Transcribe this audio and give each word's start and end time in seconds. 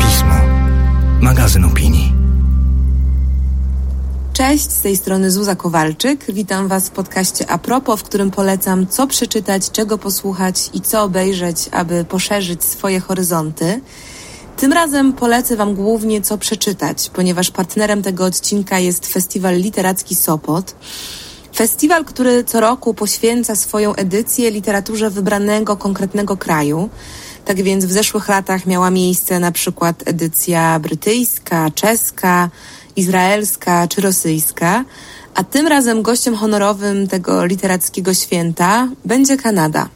Pismo. 0.00 0.34
Magazyn 1.20 1.64
opinii. 1.64 2.12
Cześć, 4.32 4.70
z 4.70 4.80
tej 4.80 4.96
strony 4.96 5.30
Zuza 5.30 5.56
Kowalczyk. 5.56 6.24
Witam 6.32 6.68
Was 6.68 6.88
w 6.88 6.90
podcaście 6.90 7.50
Apropo, 7.50 7.96
w 7.96 8.02
którym 8.02 8.30
polecam 8.30 8.86
co 8.86 9.06
przeczytać, 9.06 9.70
czego 9.70 9.98
posłuchać 9.98 10.70
i 10.72 10.80
co 10.80 11.02
obejrzeć, 11.02 11.68
aby 11.72 12.04
poszerzyć 12.04 12.64
swoje 12.64 13.00
horyzonty. 13.00 13.80
Tym 14.56 14.72
razem 14.72 15.12
polecę 15.12 15.56
Wam 15.56 15.74
głównie 15.74 16.22
co 16.22 16.38
przeczytać, 16.38 17.10
ponieważ 17.10 17.50
partnerem 17.50 18.02
tego 18.02 18.24
odcinka 18.24 18.78
jest 18.78 19.06
Festiwal 19.06 19.56
Literacki 19.56 20.14
Sopot. 20.14 20.74
Festiwal, 21.54 22.04
który 22.04 22.44
co 22.44 22.60
roku 22.60 22.94
poświęca 22.94 23.56
swoją 23.56 23.94
edycję 23.94 24.50
literaturze 24.50 25.10
wybranego 25.10 25.76
konkretnego 25.76 26.36
kraju. 26.36 26.90
Tak 27.44 27.62
więc 27.62 27.84
w 27.84 27.92
zeszłych 27.92 28.28
latach 28.28 28.66
miała 28.66 28.90
miejsce 28.90 29.40
na 29.40 29.52
przykład 29.52 30.02
edycja 30.06 30.78
brytyjska, 30.80 31.70
czeska, 31.70 32.50
izraelska 32.96 33.88
czy 33.88 34.00
rosyjska, 34.00 34.84
a 35.34 35.44
tym 35.44 35.66
razem 35.66 36.02
gościem 36.02 36.34
honorowym 36.34 37.08
tego 37.08 37.44
literackiego 37.44 38.14
święta 38.14 38.88
będzie 39.04 39.36
Kanada. 39.36 39.88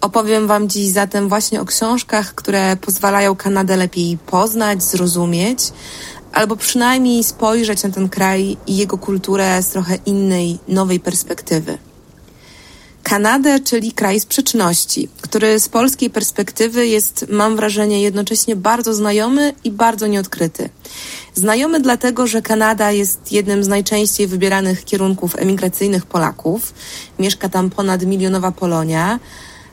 Opowiem 0.00 0.46
Wam 0.46 0.68
dziś 0.68 0.88
zatem 0.88 1.28
właśnie 1.28 1.60
o 1.60 1.64
książkach, 1.64 2.34
które 2.34 2.76
pozwalają 2.76 3.36
Kanadę 3.36 3.76
lepiej 3.76 4.18
poznać, 4.26 4.82
zrozumieć, 4.82 5.58
albo 6.40 6.56
przynajmniej 6.56 7.24
spojrzeć 7.24 7.82
na 7.82 7.90
ten 7.90 8.08
kraj 8.08 8.56
i 8.66 8.76
jego 8.76 8.98
kulturę 8.98 9.62
z 9.62 9.68
trochę 9.68 9.98
innej, 10.06 10.58
nowej 10.68 11.00
perspektywy. 11.00 11.78
Kanadę, 13.02 13.60
czyli 13.60 13.92
kraj 13.92 14.20
sprzeczności, 14.20 15.08
który 15.20 15.60
z 15.60 15.68
polskiej 15.68 16.10
perspektywy 16.10 16.86
jest, 16.86 17.26
mam 17.28 17.56
wrażenie, 17.56 18.02
jednocześnie 18.02 18.56
bardzo 18.56 18.94
znajomy 18.94 19.52
i 19.64 19.70
bardzo 19.70 20.06
nieodkryty. 20.06 20.68
Znajomy 21.34 21.80
dlatego, 21.80 22.26
że 22.26 22.42
Kanada 22.42 22.90
jest 22.90 23.32
jednym 23.32 23.64
z 23.64 23.68
najczęściej 23.68 24.26
wybieranych 24.26 24.84
kierunków 24.84 25.36
emigracyjnych 25.36 26.06
Polaków. 26.06 26.74
Mieszka 27.18 27.48
tam 27.48 27.70
ponad 27.70 28.06
milionowa 28.06 28.52
Polonia, 28.52 29.20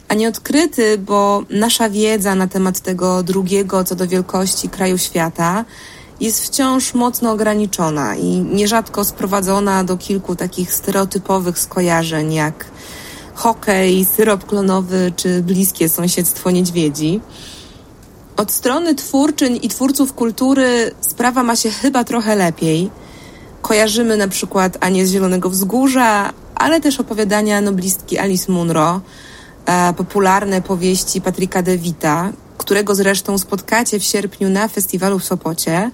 a 0.08 0.14
nieodkryty, 0.14 0.98
bo 0.98 1.44
nasza 1.50 1.90
wiedza 1.90 2.36
na 2.36 2.48
temat 2.48 2.80
tego 2.80 3.24
drugiego 3.24 3.84
co 3.84 3.96
do 3.96 4.08
wielkości 4.08 4.70
kraju 4.70 4.98
świata 4.98 5.66
jest 6.20 6.44
wciąż 6.44 6.94
mocno 6.94 7.32
ograniczona 7.32 8.16
i 8.16 8.26
nierzadko 8.40 9.04
sprowadzona 9.04 9.84
do 9.84 9.98
kilku 9.98 10.36
takich 10.36 10.74
stereotypowych 10.74 11.60
skojarzeń, 11.60 12.34
jak 12.34 12.66
hokej, 13.36 14.06
syrop 14.06 14.46
klonowy 14.46 15.14
czy 15.16 15.42
bliskie 15.44 15.90
sąsiedztwo 15.90 16.52
niedźwiedzi. 16.52 17.22
Od 18.38 18.52
strony 18.52 18.96
twórczyń 18.96 19.60
i 19.62 19.70
twórców 19.70 20.14
kultury 20.14 20.92
sprawa 21.02 21.44
ma 21.44 21.56
się 21.56 21.70
chyba 21.70 22.04
trochę 22.04 22.36
lepiej. 22.36 22.90
Kojarzymy 23.62 24.18
na 24.18 24.28
przykład 24.28 24.78
Anię 24.80 25.08
z 25.08 25.12
Zielonego 25.12 25.50
Wzgórza, 25.50 26.34
ale 26.56 26.82
też 26.82 27.00
opowiadania 27.00 27.62
noblistki 27.62 28.18
Alice 28.18 28.52
Munro, 28.52 29.02
e, 29.66 29.94
popularne 29.94 30.62
powieści 30.62 31.22
Patryka 31.22 31.62
DeVita, 31.62 32.32
którego 32.58 32.96
zresztą 32.96 33.38
spotkacie 33.38 34.00
w 34.00 34.04
sierpniu 34.04 34.50
na 34.50 34.68
festiwalu 34.68 35.20
w 35.20 35.24
Sopocie, 35.24 35.92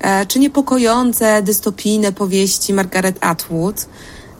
e, 0.00 0.26
czy 0.26 0.38
niepokojące, 0.38 1.42
dystopijne 1.42 2.12
powieści 2.12 2.74
Margaret 2.74 3.16
Atwood. 3.20 3.86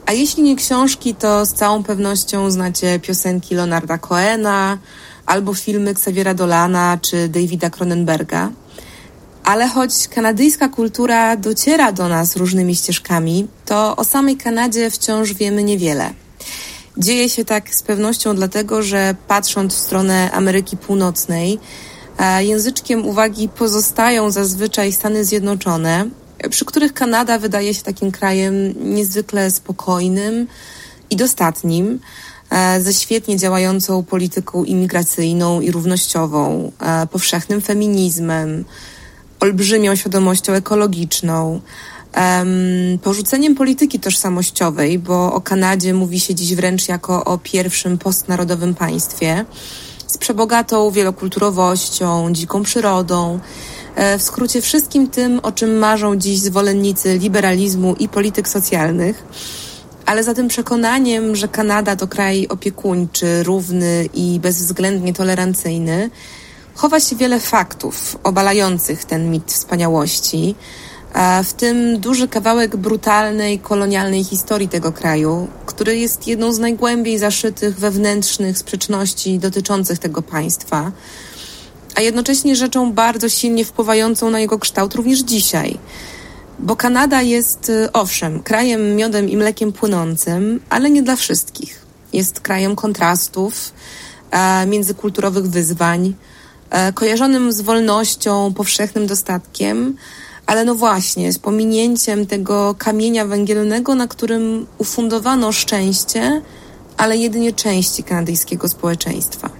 A 0.07 0.13
jeśli 0.13 0.43
nie 0.43 0.57
książki, 0.57 1.15
to 1.15 1.47
z 1.47 1.53
całą 1.53 1.83
pewnością 1.83 2.51
znacie 2.51 3.01
piosenki 3.01 3.55
Leonarda 3.55 3.99
Coena 3.99 4.79
albo 5.27 5.55
filmy 5.55 5.91
Xaviera 5.91 6.35
Dolana 6.35 6.99
czy 7.03 7.29
Davida 7.29 7.71
Cronenberga. 7.71 8.51
Ale 9.45 9.69
choć 9.69 10.09
kanadyjska 10.09 10.69
kultura 10.69 11.37
dociera 11.37 11.93
do 11.93 12.09
nas 12.09 12.37
różnymi 12.37 12.77
ścieżkami, 12.77 13.49
to 13.67 13.97
o 13.97 14.05
samej 14.05 14.37
Kanadzie 14.37 14.91
wciąż 14.91 15.33
wiemy 15.33 15.65
niewiele. 15.65 16.11
Dzieje 17.01 17.29
się 17.29 17.45
tak 17.45 17.75
z 17.75 17.83
pewnością 17.83 18.37
dlatego, 18.37 18.83
że 18.83 19.15
patrząc 19.29 19.75
w 19.75 19.79
stronę 19.79 20.31
Ameryki 20.33 20.77
Północnej, 20.77 21.59
języczkiem 22.39 23.07
uwagi 23.07 23.49
pozostają 23.49 24.31
zazwyczaj 24.31 24.93
Stany 24.93 25.25
Zjednoczone, 25.25 26.09
przy 26.51 26.65
których 26.65 26.95
Kanada 26.95 27.39
wydaje 27.39 27.75
się 27.75 27.83
takim 27.83 28.13
krajem 28.13 28.75
niezwykle 28.95 29.51
spokojnym 29.51 30.47
i 31.11 31.17
dostatnim, 31.17 32.01
ze 32.81 32.95
świetnie 32.95 33.37
działającą 33.37 34.03
polityką 34.03 34.65
imigracyjną 34.65 35.61
i 35.61 35.71
równościową, 35.71 36.73
powszechnym 37.11 37.61
feminizmem, 37.61 38.65
olbrzymią 39.41 39.97
świadomością 39.97 40.53
ekologiczną, 40.53 41.61
porzuceniem 43.03 43.55
polityki 43.55 44.01
tożsamościowej, 44.01 44.99
bo 44.99 45.33
o 45.33 45.41
Kanadzie 45.41 45.95
mówi 45.95 46.21
się 46.21 46.35
dziś 46.35 46.55
wręcz 46.55 46.89
jako 46.89 47.25
o 47.25 47.39
pierwszym 47.39 47.99
postnarodowym 47.99 48.75
państwie, 48.75 49.45
z 50.07 50.19
przebogatą 50.19 50.91
wielokulturowością, 50.91 52.33
dziką 52.33 52.63
przyrodą, 52.63 53.39
e, 53.95 54.19
w 54.19 54.23
skrócie 54.23 54.61
wszystkim 54.61 55.09
tym, 55.09 55.41
o 55.43 55.53
czym 55.53 55.79
marzą 55.79 56.17
dziś 56.17 56.39
zwolennicy 56.39 57.19
liberalizmu 57.19 57.95
i 57.95 58.09
polityk 58.09 58.49
socjalnych. 58.49 59.25
Ale 60.07 60.25
za 60.25 60.35
tym 60.35 60.49
przekonaniem, 60.49 61.37
że 61.37 61.49
Kanada 61.49 61.97
to 61.97 62.09
kraj 62.09 62.49
opiekuńczy, 62.49 63.43
równy 63.43 64.09
i 64.15 64.41
bezwzględnie 64.41 65.13
tolerancyjny, 65.13 66.11
chowa 66.75 67.01
się 67.01 67.17
wiele 67.17 67.41
faktów 67.41 68.19
obalających 68.25 69.05
ten 69.05 69.31
mit 69.31 69.53
wspaniałości 69.53 70.55
w 71.45 71.53
tym 71.53 72.01
duży 72.01 72.29
kawałek 72.29 72.77
brutalnej, 72.77 73.59
kolonialnej 73.59 74.25
historii 74.25 74.69
tego 74.69 74.93
kraju, 74.93 75.49
który 75.67 75.99
jest 75.99 76.27
jedną 76.27 76.53
z 76.53 76.59
najgłębiej 76.59 77.19
zaszytych 77.19 77.79
wewnętrznych 77.79 78.59
sprzeczności 78.59 79.39
dotyczących 79.39 79.99
tego 79.99 80.23
państwa, 80.23 80.93
a 81.95 82.01
jednocześnie 82.01 82.57
rzeczą 82.57 82.93
bardzo 82.93 83.29
silnie 83.29 83.65
wpływającą 83.65 84.31
na 84.31 84.41
jego 84.41 84.59
kształt 84.59 84.95
również 84.95 85.21
dzisiaj. 85.21 85.79
Bo 86.59 86.77
Kanada 86.77 87.23
jest, 87.23 87.69
y, 87.69 87.93
owszem, 87.93 88.43
krajem 88.43 88.97
miodem 88.97 89.29
i 89.29 89.37
mlekiem 89.37 89.73
płynącym, 89.73 90.61
ale 90.71 90.91
nie 90.91 91.03
dla 91.03 91.17
wszystkich. 91.17 91.87
Jest 92.13 92.41
krajem 92.41 92.77
kontrastów, 92.77 93.73
międzykulturowych 94.67 95.51
wyzwań, 95.51 96.15
kojarzonym 96.95 97.53
z 97.53 97.61
wolnością, 97.61 98.55
powszechnym 98.55 99.07
dostatkiem, 99.07 99.97
ale 100.51 100.65
no 100.65 100.75
właśnie, 100.75 101.33
z 101.33 101.39
pominięciem 101.39 102.27
tego 102.27 102.75
kamienia 102.79 103.25
węgielnego, 103.25 103.95
na 103.95 104.09
którym 104.09 104.67
ufundowano 104.79 105.53
szczęście, 105.53 106.43
ale 106.97 107.17
jedynie 107.17 107.53
części 107.53 108.03
kanadyjskiego 108.03 108.69
społeczeństwa. 108.69 109.51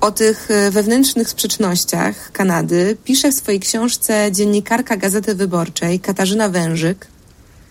O 0.00 0.10
tych 0.10 0.50
e, 0.50 0.70
wewnętrznych 0.70 1.28
sprzecznościach 1.28 2.32
Kanady 2.32 2.96
pisze 3.04 3.32
w 3.32 3.34
swojej 3.34 3.60
książce 3.60 4.32
dziennikarka 4.32 4.96
Gazety 4.96 5.34
Wyborczej 5.34 6.00
Katarzyna 6.00 6.48
Wężyk. 6.48 7.06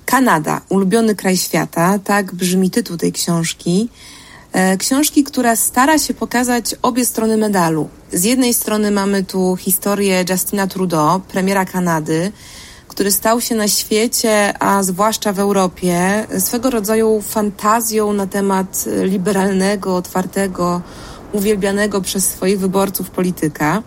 Kanada, 0.06 0.62
ulubiony 0.70 1.16
kraj 1.16 1.38
świata, 1.38 2.00
tak 2.00 2.36
brzmi 2.36 2.72
tytuł 2.72 2.98
tej 2.98 3.12
książki. 3.12 3.90
E, 4.54 4.78
książki, 4.78 5.24
która 5.24 5.56
stara 5.56 5.98
się 5.98 6.14
pokazać 6.14 6.76
obie 6.82 7.06
strony 7.06 7.38
medalu. 7.38 7.90
Z 8.12 8.24
jednej 8.24 8.54
strony 8.54 8.92
mamy 8.92 9.24
tu 9.24 9.56
historię 9.56 10.26
Justina 10.30 10.68
Trudeau, 10.68 11.20
premiera 11.20 11.66
Kanady, 11.66 12.32
który 12.88 13.12
stał 13.12 13.42
się 13.42 13.56
na 13.56 13.68
świecie, 13.68 14.54
a 14.60 14.84
zwłaszcza 14.84 15.34
w 15.34 15.40
Europie, 15.40 16.28
swego 16.40 16.70
rodzaju 16.70 17.22
fantazją 17.22 18.14
na 18.14 18.28
temat 18.28 18.86
liberalnego, 19.04 19.96
otwartego, 19.96 20.82
uwielbianego 21.32 22.02
przez 22.02 22.30
swoich 22.30 22.60
wyborców 22.60 23.10
polityka. 23.10 23.84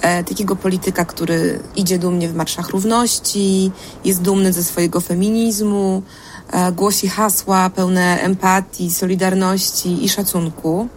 E, 0.00 0.24
takiego 0.24 0.56
polityka, 0.56 1.04
który 1.04 1.60
idzie 1.76 1.98
dumnie 1.98 2.28
w 2.28 2.34
marszach 2.34 2.68
równości, 2.68 3.70
jest 4.04 4.22
dumny 4.22 4.52
ze 4.52 4.64
swojego 4.64 5.00
feminizmu, 5.00 6.02
E, 6.02 6.33
głosi 6.72 7.08
hasła 7.08 7.70
pełne 7.70 8.20
empatii, 8.20 8.90
solidarności 8.90 10.04
i 10.04 10.08
szacunku. 10.08 10.88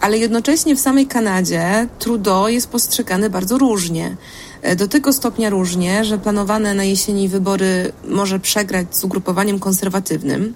Ale 0.00 0.18
jednocześnie 0.18 0.76
w 0.76 0.80
samej 0.80 1.06
Kanadzie 1.06 1.88
Trudeau 1.98 2.48
jest 2.48 2.68
postrzegany 2.68 3.30
bardzo 3.30 3.58
różnie. 3.58 4.16
E, 4.62 4.76
do 4.76 4.88
tego 4.88 5.12
stopnia 5.12 5.50
różnie, 5.50 6.04
że 6.04 6.18
planowane 6.18 6.74
na 6.74 6.84
jesieni 6.84 7.28
wybory 7.28 7.92
może 8.08 8.40
przegrać 8.40 8.96
z 8.96 9.04
ugrupowaniem 9.04 9.58
konserwatywnym. 9.58 10.54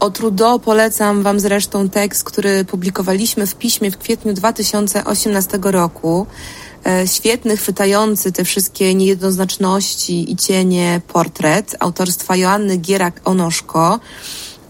O 0.00 0.10
Trudeau 0.10 0.58
polecam 0.58 1.22
Wam 1.22 1.40
zresztą 1.40 1.88
tekst, 1.88 2.24
który 2.24 2.64
publikowaliśmy 2.64 3.46
w 3.46 3.54
piśmie 3.54 3.90
w 3.90 3.98
kwietniu 3.98 4.32
2018 4.32 5.58
roku. 5.62 6.26
E, 6.86 7.08
świetny, 7.08 7.56
chwytający 7.56 8.32
te 8.32 8.44
wszystkie 8.44 8.94
niejednoznaczności 8.94 10.32
i 10.32 10.36
cienie 10.36 11.00
portret 11.08 11.76
autorstwa 11.80 12.36
Joanny 12.36 12.76
Gierak-Onoszko, 12.76 13.98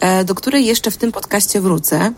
e, 0.00 0.25
do 0.25 0.34
której 0.34 0.66
jeszcze 0.66 0.90
w 0.90 0.96
tym 0.96 1.12
podcaście 1.12 1.61
wrócę. 1.61 2.12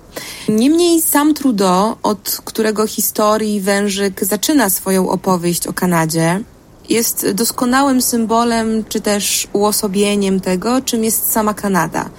Niemniej 0.48 1.02
sam 1.02 1.34
Trudeau, 1.34 1.96
od 2.02 2.40
którego 2.44 2.86
historii 2.86 3.60
Wężyk 3.60 4.24
zaczyna 4.24 4.70
swoją 4.70 5.08
opowieść 5.08 5.66
o 5.66 5.72
Kanadzie, 5.72 6.40
jest 6.88 7.30
doskonałym 7.30 8.02
symbolem 8.02 8.84
czy 8.88 9.00
też 9.00 9.48
uosobieniem 9.52 10.40
tego, 10.40 10.80
czym 10.80 11.04
jest 11.04 11.32
sama 11.32 11.54
Kanada. 11.54 12.10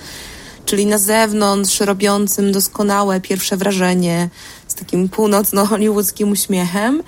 Czyli 0.65 0.85
na 0.85 0.97
zewnątrz 0.97 1.79
robiącym 1.79 2.51
doskonałe 2.51 3.21
pierwsze 3.21 3.57
wrażenie 3.57 4.29
z 4.67 4.75
takim 4.75 5.09
północno-hollywoodzkim 5.09 6.31
uśmiechem, 6.31 7.03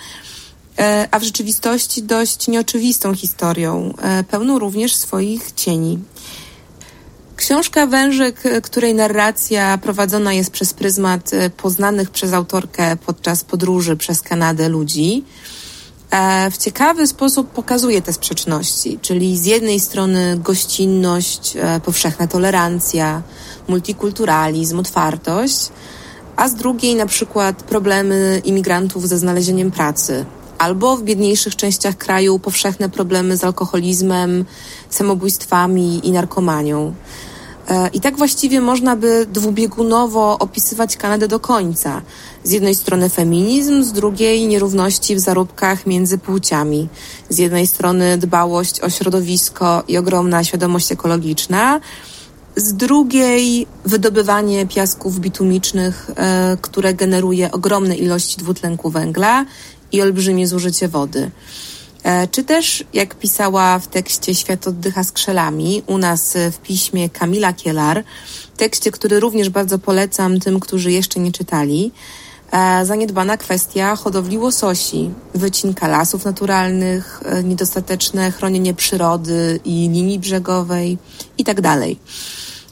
a 1.12 1.20
w 1.20 1.24
rzeczywistości 1.24 2.04
dość 2.04 2.48
nieoczywistą 2.48 3.16
historią, 3.16 3.94
e, 4.02 4.24
pełną 4.24 4.60
również 4.60 4.96
swoich 4.96 5.52
cieni. 5.52 6.00
Książka 7.36 7.88
Wężyk, 7.88 8.44
której 8.64 8.96
narracja 8.96 9.78
prowadzona 9.78 10.34
jest 10.34 10.52
przez 10.52 10.74
pryzmat 10.74 11.34
e, 11.34 11.50
poznanych 11.50 12.10
przez 12.10 12.34
autorkę 12.34 12.96
podczas 13.06 13.44
podróży 13.44 13.98
przez 13.98 14.22
Kanadę 14.22 14.70
ludzi, 14.70 15.24
w 16.52 16.58
ciekawy 16.58 17.08
sposób 17.08 17.50
pokazuje 17.50 18.02
te 18.02 18.14
sprzeczności, 18.14 19.00
czyli 19.02 19.38
z 19.38 19.46
jednej 19.46 19.80
strony 19.80 20.38
gościnność, 20.38 21.58
powszechna 21.86 22.28
tolerancja, 22.28 23.22
multikulturalizm, 23.68 24.80
otwartość, 24.80 25.70
a 26.36 26.50
z 26.50 26.56
drugiej 26.56 26.96
na 26.96 27.06
przykład 27.06 27.64
problemy 27.64 28.42
imigrantów 28.46 29.08
ze 29.08 29.18
znalezieniem 29.18 29.72
pracy, 29.72 30.26
albo 30.60 30.98
w 30.98 31.04
biedniejszych 31.04 31.56
częściach 31.56 31.98
kraju 31.98 32.40
powszechne 32.40 32.90
problemy 32.90 33.38
z 33.38 33.44
alkoholizmem, 33.44 34.46
samobójstwami 34.90 36.08
i 36.08 36.12
narkomanią. 36.12 36.94
E, 37.70 37.88
I 37.94 38.00
tak 38.02 38.18
właściwie 38.18 38.62
można 38.62 38.96
by 38.96 39.26
dwubiegunowo 39.34 40.40
opisywać 40.40 40.98
Kanadę 40.98 41.28
do 41.28 41.40
końca. 41.40 42.02
Z 42.44 42.52
jednej 42.52 42.76
strony 42.76 43.10
feminizm, 43.10 43.84
z 43.84 43.92
drugiej 43.92 44.48
nierówności 44.48 45.16
w 45.16 45.20
zarobkach 45.20 45.86
między 45.86 46.18
płciami. 46.18 46.88
Z 47.30 47.38
jednej 47.38 47.68
strony 47.68 48.18
dbałość 48.18 48.82
o 48.82 48.90
środowisko 48.90 49.84
i 49.88 49.98
ogromna 49.98 50.44
świadomość 50.44 50.92
ekologiczna, 50.92 51.80
z 52.56 52.74
drugiej 52.74 53.68
wydobywanie 53.86 54.68
piasków 54.68 55.20
bitumicznych, 55.20 56.10
e, 56.16 56.58
które 56.62 56.94
generuje 56.94 57.52
ogromne 57.52 57.96
ilości 57.96 58.38
dwutlenku 58.38 58.90
węgla 58.90 59.46
i 59.92 60.02
olbrzymie 60.02 60.48
zużycie 60.48 60.88
wody. 60.88 61.32
E, 62.04 62.28
czy 62.28 62.44
też, 62.44 62.84
jak 62.94 63.16
pisała 63.16 63.80
w 63.80 63.88
tekście 63.88 64.36
Świat 64.36 64.68
oddycha 64.68 65.04
skrzelami, 65.04 65.84
u 65.88 65.98
nas 65.98 66.38
w 66.52 66.58
piśmie 66.58 67.10
Kamila 67.10 67.54
Kielar, 67.54 68.04
tekście, 68.58 68.92
który 68.92 69.20
również 69.20 69.50
bardzo 69.50 69.80
polecam 69.80 70.40
tym, 70.40 70.60
którzy 70.60 70.92
jeszcze 70.92 71.20
nie 71.20 71.32
czytali, 71.32 71.92
e, 72.52 72.86
zaniedbana 72.86 73.38
kwestia 73.38 73.96
hodowli 73.96 74.38
łososi, 74.38 75.10
wycinka 75.34 75.88
lasów 75.88 76.26
naturalnych, 76.26 77.22
niedostateczne 77.44 78.32
chronienie 78.32 78.74
przyrody 78.74 79.60
i 79.66 79.90
linii 79.90 80.20
brzegowej 80.20 80.98
itd. 81.38 81.78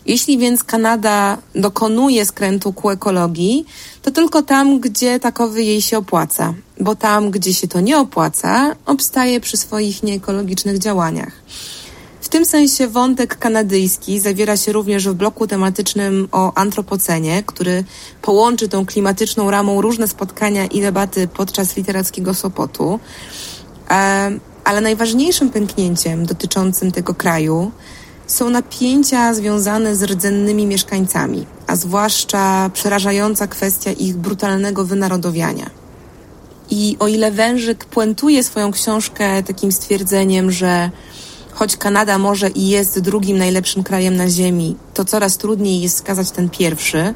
Jeśli 0.08 0.38
więc 0.38 0.64
Kanada 0.64 1.38
dokonuje 1.56 2.26
skrętu 2.26 2.74
ku 2.74 2.90
ekologii, 2.90 3.66
to 4.02 4.12
tylko 4.12 4.42
tam, 4.42 4.80
gdzie 4.80 5.20
takowy 5.20 5.64
jej 5.64 5.82
się 5.82 5.98
opłaca, 5.98 6.54
bo 6.80 6.96
tam, 6.96 7.32
gdzie 7.32 7.54
się 7.54 7.68
to 7.68 7.82
nie 7.82 8.00
opłaca, 8.00 8.76
obstaje 8.86 9.40
przy 9.40 9.58
swoich 9.58 10.04
nieekologicznych 10.04 10.80
działaniach. 10.80 11.34
W 12.22 12.30
tym 12.30 12.46
sensie 12.46 12.88
wątek 12.88 13.38
kanadyjski 13.38 14.20
zawiera 14.20 14.58
się 14.58 14.72
również 14.72 15.10
w 15.10 15.14
bloku 15.14 15.48
tematycznym 15.48 16.28
o 16.32 16.54
antropocenie, 16.54 17.44
który 17.44 17.84
połączy 18.22 18.68
tą 18.68 18.86
klimatyczną 18.86 19.52
ramą 19.52 19.82
różne 19.82 20.08
spotkania 20.08 20.66
i 20.66 20.82
debaty 20.82 21.28
podczas 21.28 21.78
literackiego 21.78 22.34
Sopotu. 22.34 23.00
E, 23.90 24.32
ale 24.64 24.82
najważniejszym 24.82 25.50
pęknięciem 25.50 26.26
dotyczącym 26.26 26.92
tego 26.92 27.14
kraju 27.14 27.72
są 28.28 28.50
napięcia 28.50 29.34
związane 29.34 29.96
z 29.96 30.04
rdzennymi 30.04 30.66
mieszkańcami, 30.66 31.46
a 31.68 31.76
zwłaszcza 31.76 32.70
przerażająca 32.74 33.48
kwestia 33.48 33.92
ich 33.92 34.16
brutalnego 34.16 34.86
wynarodowiania. 34.86 35.70
I 36.70 36.98
o 37.00 37.08
ile 37.08 37.32
Wężyk 37.32 37.86
puentuje 37.86 38.44
swoją 38.44 38.72
książkę 38.72 39.44
takim 39.44 39.72
stwierdzeniem, 39.72 40.52
że 40.52 40.92
choć 41.54 41.78
Kanada 41.78 42.18
może 42.18 42.50
i 42.50 42.68
jest 42.68 43.00
drugim 43.00 43.38
najlepszym 43.38 43.84
krajem 43.84 44.16
na 44.16 44.30
Ziemi, 44.30 44.76
to 44.94 45.06
coraz 45.06 45.38
trudniej 45.38 45.82
jest 45.82 45.98
skazać 45.98 46.32
ten 46.32 46.50
pierwszy, 46.50 47.14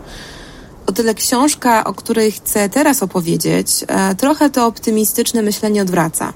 o 0.88 0.92
tyle 0.92 1.14
książka, 1.14 1.84
o 1.84 1.94
której 1.94 2.32
chcę 2.32 2.70
teraz 2.70 3.04
opowiedzieć, 3.04 3.86
e, 3.88 4.16
trochę 4.16 4.50
to 4.50 4.66
optymistyczne 4.66 5.42
myślenie 5.42 5.82
odwraca. 5.82 6.34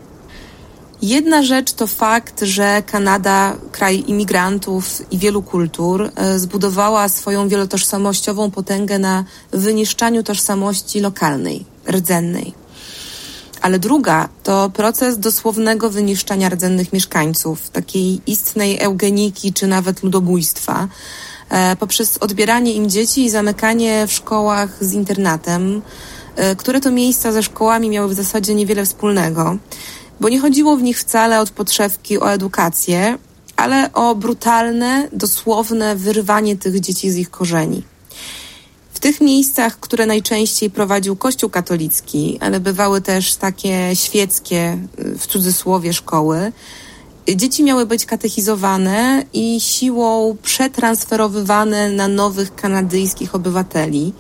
Jedna 1.02 1.44
rzecz 1.44 1.74
to 1.74 1.88
fakt, 1.88 2.42
że 2.42 2.84
Kanada, 2.86 3.56
kraj 3.72 4.04
imigrantów 4.08 5.12
i 5.12 5.18
wielu 5.18 5.42
kultur, 5.42 6.12
e, 6.16 6.40
zbudowała 6.40 7.10
swoją 7.10 7.48
wielotożsamościową 7.48 8.52
potęgę 8.52 9.00
na 9.00 9.24
wyniszczaniu 9.52 10.24
tożsamości 10.24 11.00
lokalnej, 11.00 11.66
rdzennej. 11.92 12.54
Ale 13.62 13.80
druga 13.80 14.30
to 14.44 14.70
proces 14.70 15.20
dosłownego 15.20 15.90
wyniszczania 15.90 16.50
rdzennych 16.50 16.94
mieszkańców, 16.94 17.70
takiej 17.70 18.22
istnej 18.28 18.80
eugeniki 18.80 19.54
czy 19.54 19.68
nawet 19.68 20.04
ludobójstwa, 20.04 20.88
e, 21.50 21.76
poprzez 21.76 22.18
odbieranie 22.18 22.74
im 22.74 22.90
dzieci 22.90 23.26
i 23.26 23.30
zamykanie 23.30 24.08
w 24.08 24.14
szkołach 24.14 24.84
z 24.84 24.94
internatem, 24.94 25.82
e, 26.36 26.56
które 26.56 26.82
to 26.82 26.92
miejsca 26.92 27.32
ze 27.32 27.44
szkołami 27.44 27.90
miały 27.90 28.10
w 28.10 28.14
zasadzie 28.14 28.56
niewiele 28.56 28.86
wspólnego 28.86 29.58
bo 30.20 30.30
nie 30.30 30.40
chodziło 30.40 30.78
w 30.78 30.84
nich 30.84 31.00
wcale 31.00 31.40
od 31.42 31.50
podszewki 31.50 32.20
o 32.20 32.32
edukację, 32.32 33.18
ale 33.56 33.94
o 33.94 34.16
brutalne, 34.16 35.10
dosłowne 35.14 35.96
wyrwanie 35.96 36.58
tych 36.58 36.80
dzieci 36.80 37.12
z 37.12 37.18
ich 37.18 37.30
korzeni. 37.30 37.84
W 38.94 39.00
tych 39.00 39.22
miejscach, 39.22 39.80
które 39.80 40.06
najczęściej 40.06 40.70
prowadził 40.70 41.16
Kościół 41.16 41.50
katolicki, 41.50 42.38
ale 42.42 42.60
bywały 42.60 43.02
też 43.02 43.36
takie 43.36 43.90
świeckie, 43.94 44.78
w 44.98 45.28
cudzysłowie, 45.28 45.94
szkoły, 45.94 46.52
dzieci 47.36 47.64
miały 47.64 47.86
być 47.86 48.06
katechizowane 48.06 49.26
i 49.34 49.62
siłą 49.62 50.38
przetransferowywane 50.44 51.90
na 51.90 52.08
nowych 52.08 52.56
kanadyjskich 52.56 53.36
obywateli, 53.36 54.14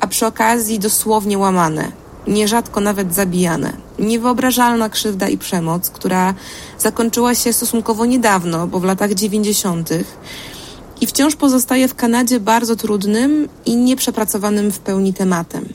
a 0.00 0.06
przy 0.06 0.26
okazji 0.26 0.78
dosłownie 0.78 1.38
łamane 1.38 1.99
nierzadko 2.26 2.80
nawet 2.80 3.14
zabijane. 3.14 3.72
Niewyobrażalna 3.98 4.88
krzywda 4.88 5.28
i 5.28 5.38
przemoc, 5.38 5.90
która 5.90 6.34
zakończyła 6.78 7.34
się 7.34 7.52
stosunkowo 7.52 8.06
niedawno, 8.06 8.66
bo 8.66 8.80
w 8.80 8.84
latach 8.84 9.14
90. 9.14 9.90
i 11.00 11.06
wciąż 11.06 11.36
pozostaje 11.36 11.88
w 11.88 11.94
Kanadzie 11.94 12.40
bardzo 12.40 12.76
trudnym 12.76 13.48
i 13.66 13.76
nieprzepracowanym 13.76 14.72
w 14.72 14.78
pełni 14.78 15.14
tematem. 15.14 15.68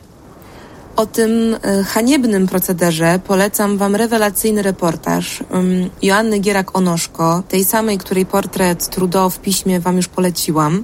O 0.96 1.06
tym 1.06 1.56
e, 1.62 1.84
haniebnym 1.84 2.48
procederze 2.48 3.20
polecam 3.28 3.78
Wam 3.78 3.96
rewelacyjny 3.96 4.62
reportaż 4.62 5.44
Joanny 6.02 6.40
Gierak-Onoszko, 6.40 7.44
tej 7.44 7.66
samej, 7.66 7.98
której 7.98 8.25
portret 8.25 8.90
Trudeau 8.90 9.30
w 9.30 9.40
piśmie 9.40 9.80
Wam 9.80 9.98
już 9.98 10.08
poleciłam. 10.08 10.84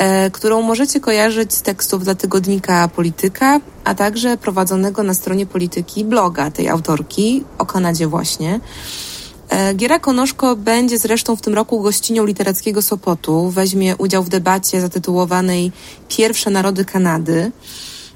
E, 0.00 0.30
którą 0.30 0.62
możecie 0.62 1.00
kojarzyć 1.00 1.54
z 1.54 1.62
tekstów 1.62 2.04
dla 2.04 2.14
tygodnika 2.14 2.88
Polityka, 2.88 3.60
a 3.84 3.94
także 3.94 4.36
prowadzonego 4.36 5.02
na 5.02 5.14
stronie 5.14 5.46
Polityki 5.46 6.04
bloga 6.04 6.50
tej 6.50 6.68
autorki 6.68 7.44
o 7.58 7.66
Kanadzie 7.66 8.06
właśnie. 8.06 8.60
E, 9.50 9.74
Giera 9.74 9.98
Konoszko 9.98 10.56
będzie 10.56 10.98
zresztą 10.98 11.36
w 11.36 11.40
tym 11.40 11.54
roku 11.54 11.80
gościnią 11.80 12.26
literackiego 12.26 12.82
Sopotu. 12.82 13.50
Weźmie 13.50 13.96
udział 13.96 14.22
w 14.22 14.28
debacie 14.28 14.80
zatytułowanej 14.80 15.72
Pierwsze 16.08 16.50
narody 16.50 16.84
Kanady. 16.84 17.52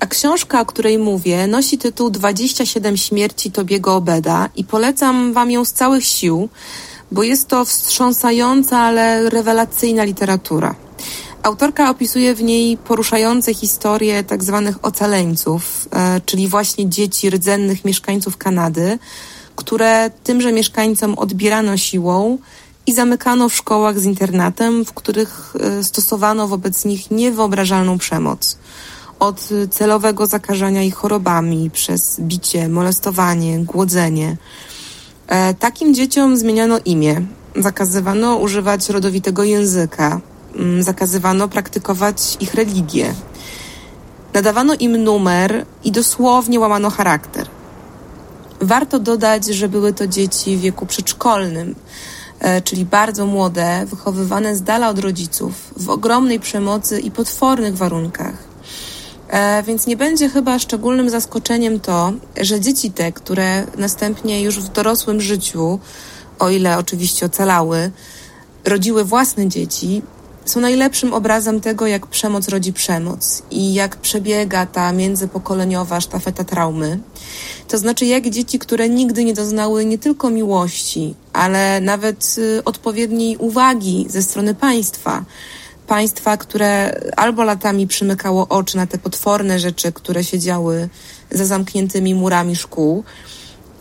A 0.01 0.07
książka, 0.07 0.61
o 0.61 0.67
której 0.67 0.99
mówię, 0.99 1.47
nosi 1.47 1.79
tytuł 1.79 2.11
27 2.11 2.97
śmierci 2.97 3.53
Tobiego 3.53 3.97
Obeda 3.97 4.49
i 4.57 4.65
polecam 4.65 5.33
Wam 5.33 5.51
ją 5.51 5.65
z 5.65 5.73
całych 5.73 6.05
sił, 6.05 6.49
bo 7.13 7.23
jest 7.23 7.49
to 7.49 7.65
wstrząsająca, 7.65 8.79
ale 8.79 9.31
rewelacyjna 9.31 10.05
literatura. 10.05 10.75
Autorka 11.45 11.91
opisuje 11.91 12.35
w 12.35 12.43
niej 12.43 12.77
poruszające 12.77 13.55
historie 13.55 14.25
tak 14.25 14.45
zwanych 14.45 14.85
ocaleńców, 14.85 15.89
e, 15.93 16.21
czyli 16.21 16.49
właśnie 16.49 16.89
dzieci 16.89 17.31
rdzennych 17.31 17.85
mieszkańców 17.85 18.37
Kanady, 18.37 18.99
które 19.57 20.11
tymże 20.25 20.53
mieszkańcom 20.53 21.19
odbierano 21.19 21.77
siłą 21.77 22.39
i 22.87 22.93
zamykano 22.93 23.49
w 23.49 23.55
szkołach 23.55 23.99
z 24.01 24.05
internatem, 24.05 24.85
w 24.85 24.93
których 24.93 25.55
e, 25.61 25.85
stosowano 25.85 26.49
wobec 26.49 26.85
nich 26.85 27.11
niewyobrażalną 27.11 27.99
przemoc. 27.99 28.59
Od 29.19 29.49
celowego 29.71 30.27
zakażania 30.27 30.83
ich 30.83 30.95
chorobami, 30.95 31.71
przez 31.71 32.21
bicie, 32.21 32.69
molestowanie, 32.69 33.59
głodzenie. 33.59 34.37
E, 35.27 35.55
takim 35.55 35.95
dzieciom 35.95 36.37
zmieniano 36.37 36.79
imię, 36.85 37.23
zakazywano 37.57 38.37
używać 38.37 38.89
rodowitego 38.89 39.45
języka, 39.45 40.21
zakazywano 40.81 41.49
praktykować 41.49 42.37
ich 42.41 42.55
religię. 42.55 43.15
Nadawano 44.35 44.75
im 44.75 45.05
numer 45.05 45.67
i 45.85 45.93
dosłownie 45.93 46.61
łamano 46.61 46.91
charakter. 46.91 47.49
Warto 48.61 48.99
dodać, 48.99 49.47
że 49.47 49.69
były 49.69 49.93
to 49.93 50.07
dzieci 50.07 50.57
w 50.57 50.61
wieku 50.61 50.87
przedszkolnym, 50.87 51.75
e, 52.41 52.63
czyli 52.63 52.85
bardzo 52.85 53.27
młode, 53.27 53.87
wychowywane 53.87 54.57
z 54.57 54.63
dala 54.63 54.89
od 54.89 54.99
rodziców, 54.99 55.53
w 55.77 55.91
ogromnej 55.91 56.41
przemocy 56.41 57.01
i 57.01 57.11
potwornych 57.11 57.77
warunkach. 57.77 58.35
E, 59.29 59.63
więc 59.63 59.87
nie 59.87 59.97
będzie 59.97 60.29
chyba 60.29 60.59
szczególnym 60.59 61.11
zaskoczeniem 61.11 61.81
to, 61.81 62.13
że 62.41 62.61
dzieci 62.61 62.91
te, 62.91 63.13
które 63.13 63.67
następnie 63.79 64.43
już 64.43 64.59
w 64.61 64.73
dorosłym 64.73 65.21
życiu, 65.21 65.79
o 66.39 66.51
ile 66.51 66.79
oczywiście 66.79 67.27
ocalały, 67.27 67.91
rodziły 68.65 69.05
własne 69.05 69.49
dzieci, 69.49 70.03
są 70.45 70.61
najlepszym 70.61 71.13
obrazem 71.15 71.61
tego, 71.61 71.87
jak 71.87 72.07
przemoc 72.07 72.49
rodzi 72.49 72.73
przemoc 72.73 73.43
i 73.51 73.75
jak 73.75 73.97
przebiega 73.97 74.67
ta 74.67 74.93
międzypokoleniowa 74.93 76.01
sztafeta 76.01 76.45
traumy. 76.45 76.99
To 77.69 77.79
znaczy, 77.79 78.07
jak 78.07 78.31
dzieci, 78.31 78.59
które 78.59 78.89
nigdy 78.89 79.25
nie 79.25 79.35
doznały 79.35 79.85
nie 79.85 79.99
tylko 79.99 80.31
miłości, 80.31 81.15
ale 81.33 81.81
nawet 81.81 82.37
y, 82.39 82.65
odpowiedniej 82.65 83.37
uwagi 83.37 84.07
ze 84.09 84.23
strony 84.23 84.55
państwa. 84.55 85.25
Państwa, 85.87 86.37
które 86.37 87.01
albo 87.17 87.45
latami 87.45 87.87
przymykało 87.87 88.49
oczy 88.49 88.77
na 88.77 88.87
te 88.87 88.99
potworne 88.99 89.59
rzeczy, 89.59 89.93
które 89.93 90.25
się 90.25 90.39
działy 90.39 90.89
za 91.31 91.47
zamkniętymi 91.47 92.15
murami 92.15 92.57
szkół, 92.57 93.05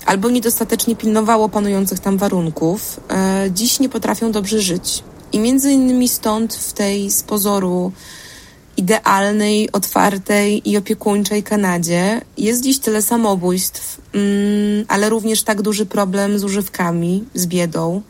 albo 0.05 0.29
niedostatecznie 0.29 0.95
pilnowało 0.95 1.49
panujących 1.49 1.99
tam 1.99 2.17
warunków, 2.17 2.99
e, 3.09 3.51
dziś 3.51 3.79
nie 3.79 3.89
potrafią 3.89 4.31
dobrze 4.31 4.61
żyć. 4.61 5.03
I 5.33 5.39
między 5.39 5.71
innymi 5.71 6.09
stąd 6.09 6.55
w 6.55 6.73
tej 6.73 7.11
z 7.11 7.23
pozoru 7.23 7.91
idealnej, 8.77 9.71
otwartej 9.71 10.69
i 10.69 10.77
opiekuńczej 10.77 11.43
Kanadzie 11.43 12.21
jest 12.37 12.63
dziś 12.63 12.79
tyle 12.79 13.01
samobójstw, 13.01 14.01
mm, 14.13 14.85
ale 14.87 15.09
również 15.09 15.43
tak 15.43 15.61
duży 15.61 15.85
problem 15.85 16.39
z 16.39 16.43
używkami, 16.43 17.23
z 17.33 17.47
biedą. 17.47 18.01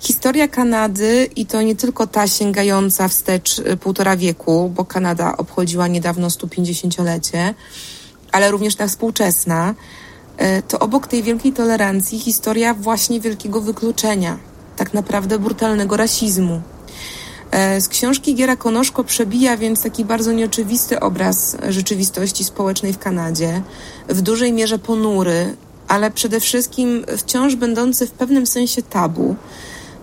Historia 0.00 0.48
Kanady 0.48 1.28
i 1.36 1.46
to 1.46 1.62
nie 1.62 1.76
tylko 1.76 2.06
ta 2.06 2.26
sięgająca 2.26 3.08
wstecz 3.08 3.58
y, 3.58 3.76
półtora 3.76 4.16
wieku, 4.16 4.72
bo 4.74 4.84
Kanada 4.84 5.36
obchodziła 5.36 5.88
niedawno 5.88 6.28
150-lecie, 6.28 7.54
ale 8.32 8.50
również 8.50 8.76
ta 8.76 8.88
współczesna, 8.88 9.74
y, 10.40 10.62
to 10.68 10.78
obok 10.78 11.06
tej 11.06 11.22
wielkiej 11.22 11.52
tolerancji 11.52 12.18
historia 12.18 12.74
właśnie 12.74 13.20
wielkiego 13.20 13.60
wykluczenia, 13.60 14.38
tak 14.76 14.94
naprawdę 14.94 15.38
brutalnego 15.38 15.96
rasizmu. 15.96 16.60
E, 17.50 17.80
z 17.80 17.88
książki 17.88 18.34
Giera 18.34 18.56
Konoszko 18.56 19.04
przebija 19.04 19.56
więc 19.56 19.82
taki 19.82 20.04
bardzo 20.04 20.32
nieoczywisty 20.32 21.00
obraz 21.00 21.56
rzeczywistości 21.68 22.44
społecznej 22.44 22.92
w 22.92 22.98
Kanadzie, 22.98 23.62
w 24.08 24.22
dużej 24.22 24.52
mierze 24.52 24.78
ponury, 24.78 25.56
ale 25.88 26.10
przede 26.10 26.40
wszystkim 26.40 27.04
wciąż 27.16 27.56
będący 27.56 28.06
w 28.06 28.10
pewnym 28.10 28.46
sensie 28.46 28.82
tabu, 28.82 29.36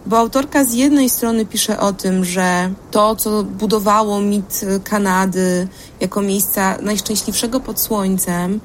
bo 0.05 0.17
autorka 0.17 0.65
z 0.65 0.73
jednej 0.73 1.09
strony 1.09 1.45
pisze 1.45 1.79
o 1.79 1.93
tym, 1.93 2.25
że 2.25 2.71
to, 2.91 3.15
co 3.15 3.43
budowało 3.43 4.21
mit 4.21 4.61
Kanady 4.83 5.67
jako 5.99 6.21
miejsca 6.21 6.77
najszczęśliwszego 6.81 7.59
pod 7.59 7.79
słońcem, 7.79 8.59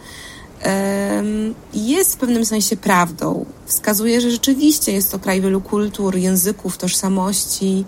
jest 1.75 2.15
w 2.15 2.17
pewnym 2.17 2.45
sensie 2.45 2.77
prawdą. 2.77 3.47
Wskazuje, 3.67 4.21
że 4.21 4.31
rzeczywiście 4.31 4.93
jest 4.93 5.13
to 5.13 5.19
kraj 5.19 5.41
wielu 5.41 5.61
kultur, 5.61 6.17
języków, 6.17 6.79
tożsamości 6.79 7.85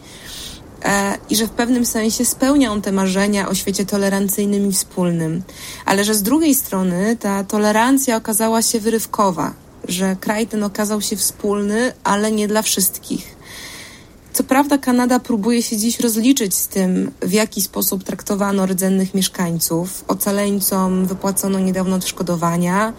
e, 0.85 1.19
i 1.31 1.37
że 1.37 1.47
w 1.47 1.51
pewnym 1.51 1.87
sensie 1.87 2.25
spełnia 2.25 2.73
on 2.73 2.83
te 2.83 2.93
marzenia 2.93 3.49
o 3.49 3.55
świecie 3.55 3.87
tolerancyjnym 3.87 4.69
i 4.69 4.73
wspólnym. 4.73 5.43
Ale 5.85 6.05
że 6.05 6.15
z 6.15 6.23
drugiej 6.23 6.55
strony 6.55 7.17
ta 7.21 7.45
tolerancja 7.45 8.17
okazała 8.17 8.63
się 8.63 8.81
wyrywkowa, 8.81 9.55
że 9.89 10.17
kraj 10.21 10.47
ten 10.47 10.65
okazał 10.65 11.01
się 11.01 11.17
wspólny, 11.17 11.93
ale 12.05 12.33
nie 12.33 12.49
dla 12.49 12.63
wszystkich. 12.63 13.38
Co 14.39 14.45
prawda 14.45 14.79
Kanada 14.79 15.21
próbuje 15.21 15.63
się 15.63 15.77
dziś 15.77 16.01
rozliczyć 16.01 16.55
z 16.55 16.69
tym, 16.69 17.11
w 17.23 17.33
jaki 17.33 17.63
sposób 17.63 18.05
traktowano 18.05 18.67
rdzennych 18.67 19.15
mieszkańców. 19.15 20.05
Ocaleńcom 20.09 21.07
wypłacono 21.07 21.59
niedawno 21.59 21.97
odszkodowania. 21.97 22.93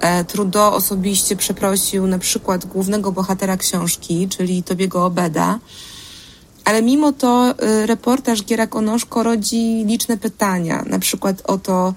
E, 0.00 0.24
Trudeau 0.24 0.74
osobiście 0.74 1.36
przeprosił 1.36 2.06
na 2.06 2.18
przykład 2.18 2.66
głównego 2.66 3.12
bohatera 3.12 3.56
książki, 3.56 4.28
czyli 4.28 4.62
Tobiego 4.62 5.04
Obeda. 5.04 5.58
Ale 6.64 6.82
mimo 6.82 7.12
to 7.12 7.54
e, 7.58 7.86
reportaż 7.86 8.44
Gierak 8.44 8.76
Onoszko 8.76 9.22
rodzi 9.22 9.84
liczne 9.86 10.18
pytania, 10.18 10.84
na 10.86 10.98
przykład 10.98 11.42
o 11.44 11.58
to, 11.58 11.94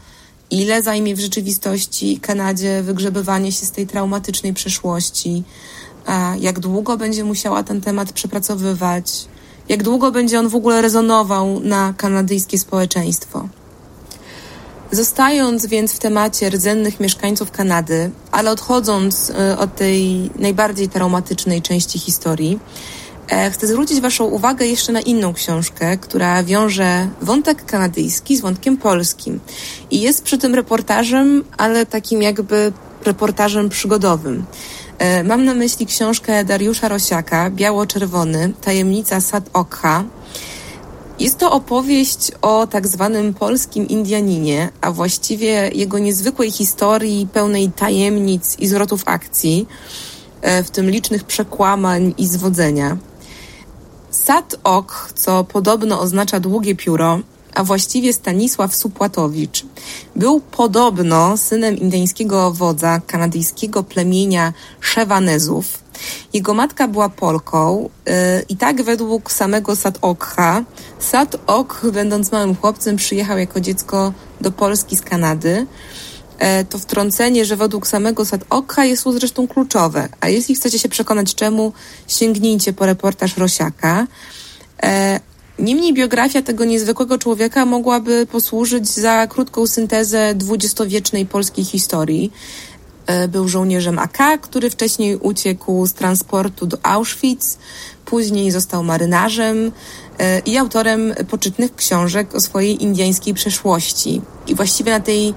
ile 0.52 0.84
zajmie 0.84 1.16
w 1.16 1.20
rzeczywistości 1.20 2.20
Kanadzie 2.20 2.84
wygrzebywanie 2.84 3.52
się 3.52 3.66
z 3.66 3.72
tej 3.72 3.88
traumatycznej 3.88 4.54
przeszłości, 4.54 5.44
jak 6.40 6.60
długo 6.60 6.98
będzie 6.98 7.24
musiała 7.24 7.64
ten 7.64 7.82
temat 7.82 8.12
przepracowywać, 8.12 9.26
jak 9.70 9.84
długo 9.84 10.12
będzie 10.12 10.40
on 10.40 10.50
w 10.50 10.56
ogóle 10.56 10.82
rezonował 10.82 11.60
na 11.60 11.94
kanadyjskie 11.98 12.60
społeczeństwo. 12.60 13.48
Zostając 14.92 15.66
więc 15.66 15.94
w 15.94 16.00
temacie 16.00 16.50
rdzennych 16.50 17.00
mieszkańców 17.00 17.52
Kanady, 17.52 18.12
ale 18.32 18.52
odchodząc 18.52 19.30
y, 19.30 19.58
od 19.58 19.76
tej 19.76 20.30
najbardziej 20.40 20.90
traumatycznej 20.90 21.62
części 21.62 22.00
historii, 22.00 22.60
e, 23.30 23.52
chcę 23.52 23.68
zwrócić 23.68 24.02
Waszą 24.02 24.26
uwagę 24.26 24.66
jeszcze 24.66 24.92
na 24.92 25.02
inną 25.02 25.34
książkę, 25.34 25.98
która 25.98 26.44
wiąże 26.44 27.08
wątek 27.22 27.66
kanadyjski 27.66 28.38
z 28.38 28.42
wątkiem 28.42 28.78
polskim. 28.78 29.40
I 29.92 30.02
jest 30.02 30.24
przy 30.24 30.38
tym 30.38 30.56
reportażem, 30.56 31.44
ale 31.58 31.86
takim 31.86 32.22
jakby 32.22 32.74
reportażem 33.06 33.70
przygodowym. 33.70 34.46
E, 35.04 35.24
mam 35.24 35.46
na 35.46 35.54
myśli 35.54 35.86
książkę 35.86 36.46
Dariusza 36.46 36.88
Rosiaka, 36.88 37.50
Biało-Czerwony, 37.50 38.54
Tajemnica 38.62 39.22
Sad 39.22 39.50
Okha. 39.54 40.04
Jest 41.20 41.38
to 41.38 41.52
opowieść 41.52 42.32
o 42.42 42.68
tak 42.68 42.88
zwanym 42.88 43.34
polskim 43.34 43.88
Indianinie, 43.88 44.70
a 44.82 44.92
właściwie 44.92 45.70
jego 45.74 46.00
niezwykłej 46.00 46.52
historii, 46.52 47.28
pełnej 47.34 47.72
tajemnic 47.72 48.60
i 48.60 48.68
zwrotów 48.68 49.04
akcji, 49.06 49.68
e, 50.42 50.64
w 50.64 50.72
tym 50.72 50.90
licznych 50.90 51.24
przekłamań 51.24 52.14
i 52.18 52.28
zwodzenia. 52.28 52.98
Sad 54.12 54.56
Ok, 54.64 55.14
co 55.16 55.44
podobno 55.44 56.00
oznacza 56.00 56.40
długie 56.40 56.76
pióro, 56.76 57.20
a 57.56 57.64
właściwie 57.64 58.14
Stanisław 58.14 58.76
Supłatowicz, 58.76 59.66
był 60.16 60.40
podobno 60.40 61.38
synem 61.38 61.78
indyjskiego 61.78 62.52
wodza 62.52 63.02
kanadyjskiego 63.08 63.84
plemienia 63.84 64.54
Szewanezów. 64.82 65.84
Jego 66.34 66.54
matka 66.54 66.88
była 66.88 67.10
Polką 67.10 67.90
yy, 68.06 68.14
i 68.50 68.58
tak 68.58 68.84
według 68.84 69.32
samego 69.32 69.76
Sat 69.76 69.98
Okha, 70.02 70.64
Sat 71.00 71.36
Ok, 71.48 71.82
będąc 71.94 72.32
małym 72.32 72.56
chłopcem, 72.56 72.96
przyjechał 72.96 73.38
jako 73.38 73.60
dziecko 73.60 74.14
do 74.42 74.52
Polski 74.52 74.98
z 74.98 75.02
Kanady. 75.02 75.68
Yy, 76.40 76.66
to 76.70 76.80
wtrącenie, 76.80 77.46
że 77.46 77.56
według 77.56 77.88
samego 77.88 78.26
Sat 78.26 78.42
Okha 78.50 78.86
jest 78.86 79.04
tu 79.04 79.12
zresztą 79.12 79.48
kluczowe. 79.48 80.10
A 80.22 80.30
jeśli 80.30 80.56
chcecie 80.56 80.80
się 80.80 80.90
przekonać 80.90 81.36
czemu, 81.36 81.74
sięgnijcie 82.08 82.74
po 82.74 82.86
reportaż 82.86 83.38
Rosiaka. 83.38 84.08
Niemniej 85.60 85.94
biografia 85.94 86.42
tego 86.42 86.66
niezwykłego 86.66 87.18
człowieka 87.18 87.66
mogłaby 87.66 88.26
posłużyć 88.32 88.88
za 88.88 89.28
krótką 89.28 89.68
syntezę 89.68 90.36
dwudziestowiecznej 90.36 91.26
polskiej 91.26 91.66
historii. 91.66 92.32
E, 93.06 93.28
był 93.28 93.48
żołnierzem 93.48 94.00
AK, 94.00 94.18
który 94.42 94.70
wcześniej 94.70 95.18
uciekł 95.18 95.86
z 95.86 95.94
transportu 95.94 96.66
do 96.66 96.78
Auschwitz, 96.84 97.58
później 98.06 98.52
został 98.52 98.84
marynarzem 98.84 99.72
e, 100.20 100.40
i 100.40 100.58
autorem 100.58 101.14
poczytnych 101.30 101.76
książek 101.76 102.36
o 102.36 102.40
swojej 102.40 102.84
indyjskiej 102.84 103.34
przeszłości. 103.34 104.22
I 104.48 104.56
właściwie 104.56 104.92
na 104.92 105.00
tej 105.00 105.34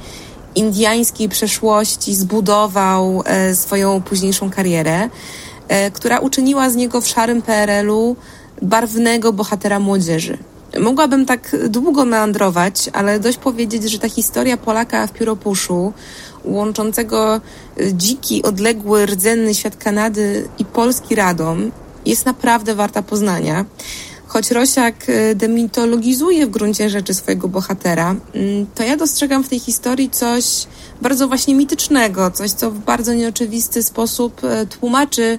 indyjskiej 0.55 1.29
przeszłości 1.29 2.15
zbudował 2.15 3.23
e, 3.25 3.55
swoją 3.55 4.03
późniejszą 4.03 4.51
karierę, 4.51 5.09
która 5.93 6.19
uczyniła 6.19 6.71
z 6.71 6.77
niego 6.77 7.01
w 7.01 7.09
szarym 7.09 7.43
PRL-u 7.43 8.17
barwnego 8.63 9.33
bohatera 9.33 9.79
młodzieży. 9.81 10.39
Mogłabym 10.81 11.27
tak 11.27 11.57
długo 11.69 12.05
meandrować, 12.05 12.91
ale 12.93 13.21
dość 13.21 13.39
powiedzieć, 13.39 13.91
że 13.91 13.99
ta 13.99 14.09
historia 14.09 14.57
Polaka 14.57 15.07
w 15.07 15.13
Pióropuszu, 15.13 15.93
łączącego 16.45 17.41
dziki, 17.93 18.43
odległy, 18.43 19.07
rdzenny 19.07 19.55
świat 19.55 19.77
Kanady 19.77 20.49
i 20.59 20.65
polski 20.65 21.15
Radom, 21.15 21.71
jest 22.07 22.27
naprawdę 22.27 22.75
warta 22.75 23.03
poznania. 23.03 23.65
Choć 24.27 24.51
Rosiak 24.51 24.95
e, 25.09 25.35
demitologizuje 25.35 26.47
w 26.47 26.51
gruncie 26.51 26.91
rzeczy 26.91 27.15
swojego 27.15 27.49
bohatera, 27.49 28.15
mm, 28.35 28.67
to 28.75 28.83
ja 28.83 28.97
dostrzegam 28.97 29.45
w 29.45 29.49
tej 29.49 29.59
historii 29.59 30.11
coś 30.11 30.67
bardzo 31.03 31.29
właśnie 31.29 31.55
mitycznego, 31.55 32.31
coś, 32.31 32.51
co 32.51 32.71
w 32.71 32.79
bardzo 32.79 33.15
nieoczywisty 33.15 33.83
sposób 33.83 34.45
e, 34.45 34.67
tłumaczy 34.67 35.39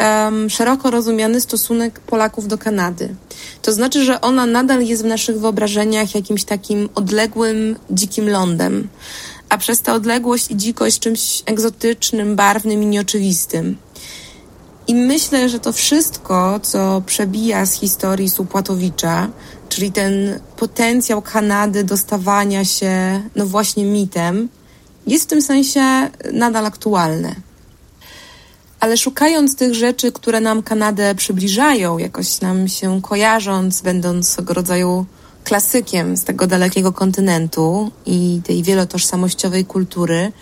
um, 0.00 0.50
szeroko 0.50 0.90
rozumiany 0.90 1.40
stosunek 1.40 2.00
Polaków 2.00 2.48
do 2.48 2.58
Kanady. 2.58 3.14
To 3.62 3.72
znaczy, 3.72 4.04
że 4.04 4.20
ona 4.20 4.46
nadal 4.46 4.82
jest 4.82 5.02
w 5.02 5.06
naszych 5.06 5.40
wyobrażeniach 5.40 6.14
jakimś 6.14 6.44
takim 6.44 6.88
odległym, 6.94 7.76
dzikim 7.90 8.28
lądem, 8.28 8.88
a 9.48 9.58
przez 9.58 9.82
tę 9.82 9.92
odległość 9.92 10.50
i 10.50 10.56
dzikość 10.56 10.98
czymś 10.98 11.42
egzotycznym, 11.46 12.36
barwnym 12.36 12.82
i 12.82 12.86
nieoczywistym. 12.86 13.76
I 14.86 14.94
myślę, 14.94 15.48
że 15.48 15.58
to 15.58 15.72
wszystko, 15.72 16.60
co 16.62 17.02
przebija 17.06 17.66
z 17.66 17.72
historii 17.72 18.30
Supłatowicza, 18.30 19.28
czyli 19.68 19.92
ten 19.92 20.40
potencjał 20.56 21.22
Kanady 21.22 21.84
do 21.84 21.96
stawania 21.96 22.64
się, 22.64 23.22
no 23.36 23.46
właśnie, 23.46 23.84
mitem, 23.84 24.48
jest 25.06 25.24
w 25.24 25.26
tym 25.26 25.42
sensie 25.42 26.10
nadal 26.32 26.66
aktualne. 26.66 27.49
Ale 28.80 28.96
szukając 28.96 29.56
tych 29.56 29.74
rzeczy, 29.74 30.12
które 30.12 30.40
nam 30.40 30.62
Kanadę 30.62 31.14
przybliżają, 31.14 31.98
jakoś 31.98 32.40
nam 32.40 32.68
się 32.68 33.02
kojarząc, 33.02 33.80
będąc 33.80 34.28
swego 34.28 34.54
rodzaju 34.54 35.06
klasykiem 35.44 36.16
z 36.16 36.24
tego 36.24 36.46
dalekiego 36.46 36.92
kontynentu 36.92 37.90
i 38.06 38.40
tej 38.44 38.62
wielotożsamościowej 38.62 39.64
kultury, 39.64 40.32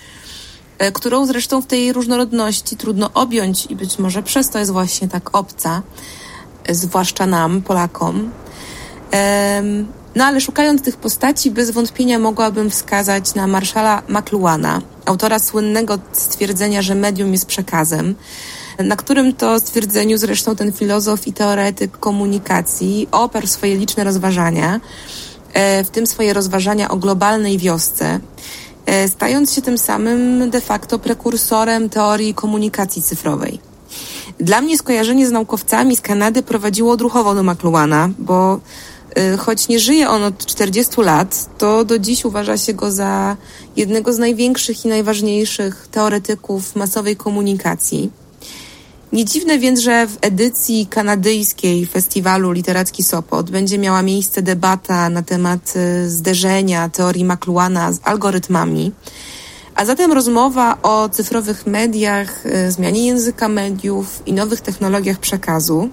e, 0.78 0.92
którą 0.92 1.26
zresztą 1.26 1.62
w 1.62 1.66
tej 1.66 1.92
różnorodności 1.92 2.76
trudno 2.76 3.10
objąć 3.14 3.66
i 3.66 3.76
być 3.76 3.98
może 3.98 4.22
przez 4.22 4.50
to 4.50 4.58
jest 4.58 4.70
właśnie 4.70 5.08
tak 5.08 5.34
obca, 5.36 5.82
e, 6.64 6.74
zwłaszcza 6.74 7.26
nam, 7.26 7.62
Polakom. 7.62 8.30
No 10.14 10.24
ale 10.24 10.40
szukając 10.40 10.82
tych 10.82 10.96
postaci, 10.96 11.50
bez 11.50 11.70
wątpienia 11.70 12.18
mogłabym 12.18 12.70
wskazać 12.70 13.34
na 13.34 13.46
marszala 13.46 14.02
McLuhana, 14.08 14.82
autora 15.08 15.38
słynnego 15.38 15.98
stwierdzenia, 16.12 16.82
że 16.82 16.94
medium 16.94 17.32
jest 17.32 17.46
przekazem, 17.46 18.14
na 18.78 18.96
którym 18.96 19.32
to 19.32 19.60
stwierdzeniu 19.60 20.18
zresztą 20.18 20.56
ten 20.56 20.72
filozof 20.72 21.26
i 21.26 21.32
teoretyk 21.32 21.98
komunikacji 21.98 23.08
oparł 23.12 23.46
swoje 23.46 23.76
liczne 23.76 24.04
rozważania, 24.04 24.80
e, 25.52 25.84
w 25.84 25.90
tym 25.90 26.06
swoje 26.06 26.32
rozważania 26.32 26.88
o 26.88 26.96
globalnej 26.96 27.58
wiosce, 27.58 28.20
e, 28.86 29.08
stając 29.08 29.52
się 29.52 29.62
tym 29.62 29.78
samym 29.78 30.50
de 30.50 30.60
facto 30.60 30.98
prekursorem 30.98 31.88
teorii 31.88 32.34
komunikacji 32.34 33.02
cyfrowej. 33.02 33.60
Dla 34.40 34.60
mnie 34.60 34.78
skojarzenie 34.78 35.26
z 35.26 35.32
naukowcami 35.32 35.96
z 35.96 36.00
Kanady 36.00 36.42
prowadziło 36.42 36.92
odruchowo 36.92 37.34
do 37.34 37.42
McLuhana, 37.42 38.10
bo 38.18 38.60
choć 39.38 39.68
nie 39.68 39.78
żyje 39.78 40.08
on 40.08 40.22
od 40.22 40.46
40 40.46 41.00
lat, 41.00 41.58
to 41.58 41.84
do 41.84 41.98
dziś 41.98 42.24
uważa 42.24 42.58
się 42.58 42.74
go 42.74 42.90
za 42.90 43.36
jednego 43.76 44.12
z 44.12 44.18
największych 44.18 44.84
i 44.84 44.88
najważniejszych 44.88 45.88
teoretyków 45.90 46.76
masowej 46.76 47.16
komunikacji. 47.16 48.10
Nie 49.12 49.24
dziwne 49.24 49.58
więc, 49.58 49.80
że 49.80 50.06
w 50.06 50.18
edycji 50.20 50.86
kanadyjskiej 50.86 51.86
festiwalu 51.86 52.52
Literacki 52.52 53.02
Sopot 53.02 53.50
będzie 53.50 53.78
miała 53.78 54.02
miejsce 54.02 54.42
debata 54.42 55.10
na 55.10 55.22
temat 55.22 55.74
y, 55.76 56.10
zderzenia 56.10 56.88
teorii 56.88 57.24
McLuhana 57.24 57.92
z 57.92 58.00
algorytmami, 58.02 58.92
a 59.74 59.84
zatem 59.84 60.12
rozmowa 60.12 60.78
o 60.82 61.08
cyfrowych 61.08 61.66
mediach, 61.66 62.46
y, 62.46 62.72
zmianie 62.72 63.06
języka 63.06 63.48
mediów 63.48 64.22
i 64.26 64.32
nowych 64.32 64.60
technologiach 64.60 65.18
przekazu– 65.18 65.88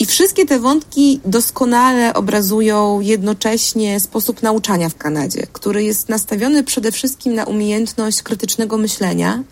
i 0.00 0.06
wszystkie 0.06 0.46
te 0.46 0.58
wątki 0.58 1.20
doskonale 1.24 2.14
obrazują 2.14 3.00
jednocześnie 3.00 4.00
sposób 4.00 4.42
nauczania 4.42 4.88
w 4.88 4.96
Kanadzie, 4.96 5.46
który 5.52 5.84
jest 5.84 6.08
nastawiony 6.08 6.64
przede 6.64 6.92
wszystkim 6.92 7.34
na 7.34 7.44
umiejętność 7.44 8.22
krytycznego 8.22 8.78
myślenia, 8.78 9.42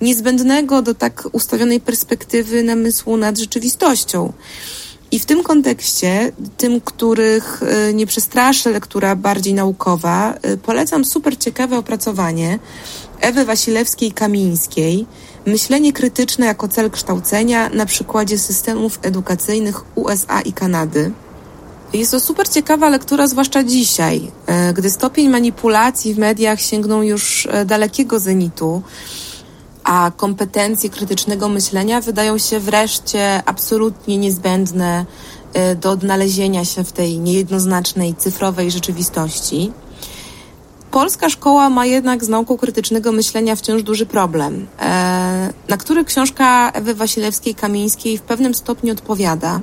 niezbędnego 0.00 0.82
do 0.82 0.94
tak 0.94 1.28
ustawionej 1.32 1.80
perspektywy 1.80 2.62
namysłu 2.62 3.16
nad 3.16 3.38
rzeczywistością. 3.38 4.32
I 5.12 5.18
w 5.18 5.26
tym 5.26 5.42
kontekście, 5.42 6.32
tym, 6.56 6.80
których 6.80 7.62
y, 7.62 7.94
nie 7.94 8.06
przestraszy 8.06 8.70
lektura 8.70 9.16
bardziej 9.16 9.54
naukowa, 9.54 10.34
y, 10.46 10.56
polecam 10.58 11.04
super 11.04 11.38
ciekawe 11.38 11.78
opracowanie 11.78 12.58
Ewy 13.20 13.44
Wasilewskiej-Kamińskiej, 13.44 15.06
Myślenie 15.46 15.92
krytyczne 15.92 16.46
jako 16.46 16.68
cel 16.68 16.90
kształcenia 16.90 17.68
na 17.68 17.86
przykładzie 17.86 18.38
systemów 18.38 18.98
edukacyjnych 19.02 19.98
USA 19.98 20.40
i 20.40 20.52
Kanady. 20.52 21.12
Jest 21.92 22.10
to 22.10 22.20
super 22.20 22.48
ciekawa 22.48 22.88
lektura, 22.88 23.26
zwłaszcza 23.26 23.64
dzisiaj, 23.64 24.30
e, 24.46 24.72
gdy 24.72 24.90
stopień 24.90 25.28
manipulacji 25.28 26.14
w 26.14 26.18
mediach 26.18 26.60
sięgnął 26.60 27.02
już 27.02 27.48
e, 27.50 27.64
dalekiego 27.64 28.18
zenitu, 28.18 28.82
a 29.84 30.12
kompetencje 30.16 30.90
krytycznego 30.90 31.48
myślenia 31.48 32.00
wydają 32.00 32.38
się 32.38 32.60
wreszcie 32.60 33.42
absolutnie 33.46 34.18
niezbędne 34.18 35.06
e, 35.52 35.74
do 35.74 35.90
odnalezienia 35.90 36.64
się 36.64 36.84
w 36.84 36.92
tej 36.92 37.18
niejednoznacznej 37.18 38.14
cyfrowej 38.14 38.70
rzeczywistości. 38.70 39.72
Polska 40.90 41.30
szkoła 41.30 41.70
ma 41.70 41.86
jednak 41.86 42.24
z 42.24 42.28
nauką 42.28 42.56
krytycznego 42.56 43.12
myślenia 43.12 43.56
wciąż 43.56 43.82
duży 43.82 44.06
problem, 44.06 44.66
e, 44.80 45.52
na 45.68 45.76
który 45.76 46.04
książka 46.04 46.70
Ewy 46.74 46.94
Wasilewskiej-Kamińskiej 46.94 48.18
w 48.18 48.22
pewnym 48.22 48.54
stopniu 48.54 48.92
odpowiada. 48.92 49.60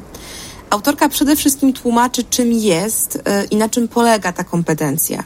Autorka 0.70 1.10
przede 1.10 1.36
wszystkim 1.36 1.74
tłumaczy, 1.74 2.24
czym 2.24 2.52
jest 2.52 3.22
e, 3.26 3.46
i 3.46 3.56
na 3.56 3.70
czym 3.70 3.88
polega 3.88 4.34
ta 4.34 4.44
kompetencja, 4.44 5.24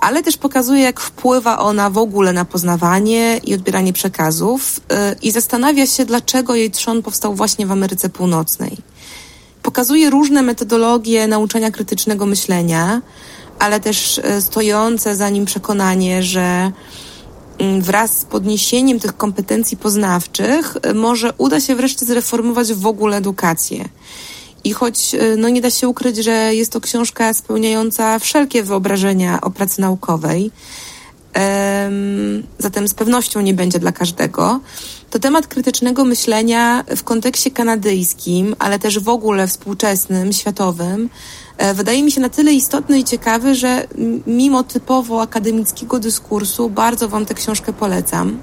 ale 0.00 0.22
też 0.22 0.36
pokazuje, 0.36 0.82
jak 0.82 1.00
wpływa 1.00 1.58
ona 1.58 1.90
w 1.90 1.98
ogóle 1.98 2.32
na 2.32 2.44
poznawanie 2.44 3.40
i 3.44 3.54
odbieranie 3.54 3.92
przekazów 3.92 4.80
e, 4.90 5.16
i 5.22 5.30
zastanawia 5.30 5.86
się, 5.86 6.04
dlaczego 6.04 6.54
jej 6.54 6.70
trzon 6.70 7.02
powstał 7.02 7.34
właśnie 7.34 7.66
w 7.66 7.72
Ameryce 7.72 8.08
Północnej. 8.08 8.76
Pokazuje 9.62 10.10
różne 10.10 10.42
metodologie 10.42 11.26
nauczania 11.26 11.70
krytycznego 11.70 12.26
myślenia, 12.26 13.02
ale 13.60 13.80
też 13.80 14.18
e, 14.18 14.40
stojące 14.40 15.16
za 15.16 15.30
nim 15.30 15.44
przekonanie, 15.44 16.22
że 16.22 16.72
mm, 17.58 17.82
wraz 17.82 18.18
z 18.18 18.24
podniesieniem 18.24 19.00
tych 19.00 19.16
kompetencji 19.16 19.76
poznawczych 19.76 20.76
e, 20.82 20.94
może 20.94 21.32
uda 21.38 21.60
się 21.60 21.74
wreszcie 21.74 22.06
zreformować 22.06 22.72
w 22.72 22.86
ogóle 22.86 23.16
edukację. 23.16 23.88
I 24.64 24.72
choć 24.72 25.14
e, 25.14 25.36
no, 25.36 25.48
nie 25.48 25.60
da 25.60 25.70
się 25.70 25.88
ukryć, 25.88 26.16
że 26.16 26.54
jest 26.54 26.72
to 26.72 26.80
książka 26.80 27.34
spełniająca 27.34 28.18
wszelkie 28.18 28.62
wyobrażenia 28.62 29.40
o 29.40 29.50
pracy 29.50 29.80
naukowej, 29.80 30.50
zatem 32.58 32.88
z 32.88 32.94
pewnością 32.94 33.40
nie 33.40 33.54
będzie 33.54 33.78
dla 33.78 33.92
każdego, 33.92 34.60
to 35.10 35.18
temat 35.18 35.46
krytycznego 35.46 36.04
myślenia 36.04 36.84
w 36.96 37.02
kontekście 37.02 37.50
kanadyjskim, 37.50 38.56
ale 38.58 38.78
też 38.78 38.98
w 38.98 39.08
ogóle 39.08 39.46
współczesnym, 39.46 40.32
światowym, 40.32 41.08
E, 41.60 41.74
wydaje 41.74 42.02
mi 42.02 42.12
się 42.12 42.20
na 42.20 42.28
tyle 42.28 42.52
istotny 42.52 42.98
i 42.98 43.04
ciekawy, 43.04 43.54
że 43.54 43.86
mimo 44.26 44.62
typowo 44.62 45.22
akademickiego 45.22 45.98
dyskursu 45.98 46.70
bardzo 46.70 47.08
Wam 47.08 47.26
tę 47.26 47.34
książkę 47.34 47.72
polecam. 47.72 48.38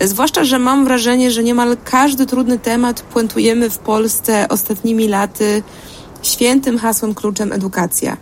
Zwłaszcza, 0.00 0.44
że 0.44 0.58
mam 0.58 0.84
wrażenie, 0.84 1.30
że 1.30 1.42
niemal 1.42 1.76
każdy 1.84 2.26
trudny 2.26 2.58
temat 2.58 3.02
puentujemy 3.02 3.70
w 3.70 3.78
Polsce 3.78 4.48
ostatnimi 4.48 5.08
laty 5.08 5.62
świętym 6.22 6.78
hasłem 6.78 7.14
kluczem 7.14 7.52
edukacja. 7.52 8.16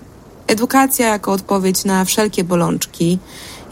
Edukacja 0.47 1.09
jako 1.09 1.33
odpowiedź 1.33 1.85
na 1.85 2.05
wszelkie 2.05 2.45
bolączki, 2.45 3.19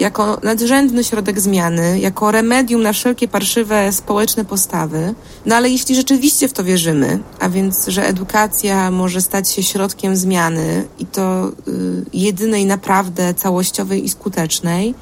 jako 0.01 0.39
nadrzędny 0.43 1.05
środek 1.05 1.41
zmiany, 1.41 2.01
jako 2.01 2.31
remedium 2.31 2.83
na 2.83 2.93
wszelkie 2.93 3.29
parszywe 3.29 3.93
społeczne 3.93 4.45
postawy. 4.45 5.15
No 5.47 5.57
ale 5.57 5.71
jeśli 5.71 5.95
rzeczywiście 5.95 6.49
w 6.49 6.53
to 6.53 6.65
wierzymy, 6.65 7.19
a 7.41 7.49
więc, 7.49 7.87
że 7.87 8.07
edukacja 8.07 8.91
może 8.91 9.21
stać 9.21 9.51
się 9.51 9.63
środkiem 9.63 10.17
zmiany 10.17 10.89
i 10.99 11.07
to 11.07 11.49
y, 11.49 12.05
jedynej 12.13 12.67
naprawdę 12.67 13.35
całościowej 13.35 14.05
i 14.05 14.09
skutecznej, 14.09 14.95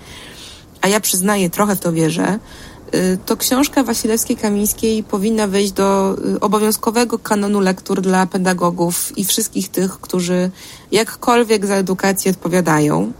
a 0.80 0.88
ja 0.88 1.00
przyznaję, 1.00 1.50
trochę 1.50 1.76
w 1.76 1.80
to 1.80 1.92
wierzę, 1.92 2.38
y, 2.94 3.18
to 3.26 3.36
książka 3.36 3.84
Wasilewskiej-Kamińskiej 3.84 5.02
powinna 5.02 5.46
wejść 5.46 5.72
do 5.72 6.16
y, 6.36 6.40
obowiązkowego 6.40 7.18
kanonu 7.18 7.60
lektur 7.60 8.00
dla 8.00 8.26
pedagogów 8.26 9.18
i 9.18 9.24
wszystkich 9.24 9.68
tych, 9.68 10.00
którzy 10.00 10.50
jakkolwiek 10.92 11.66
za 11.66 11.74
edukację 11.74 12.30
odpowiadają. 12.30 13.12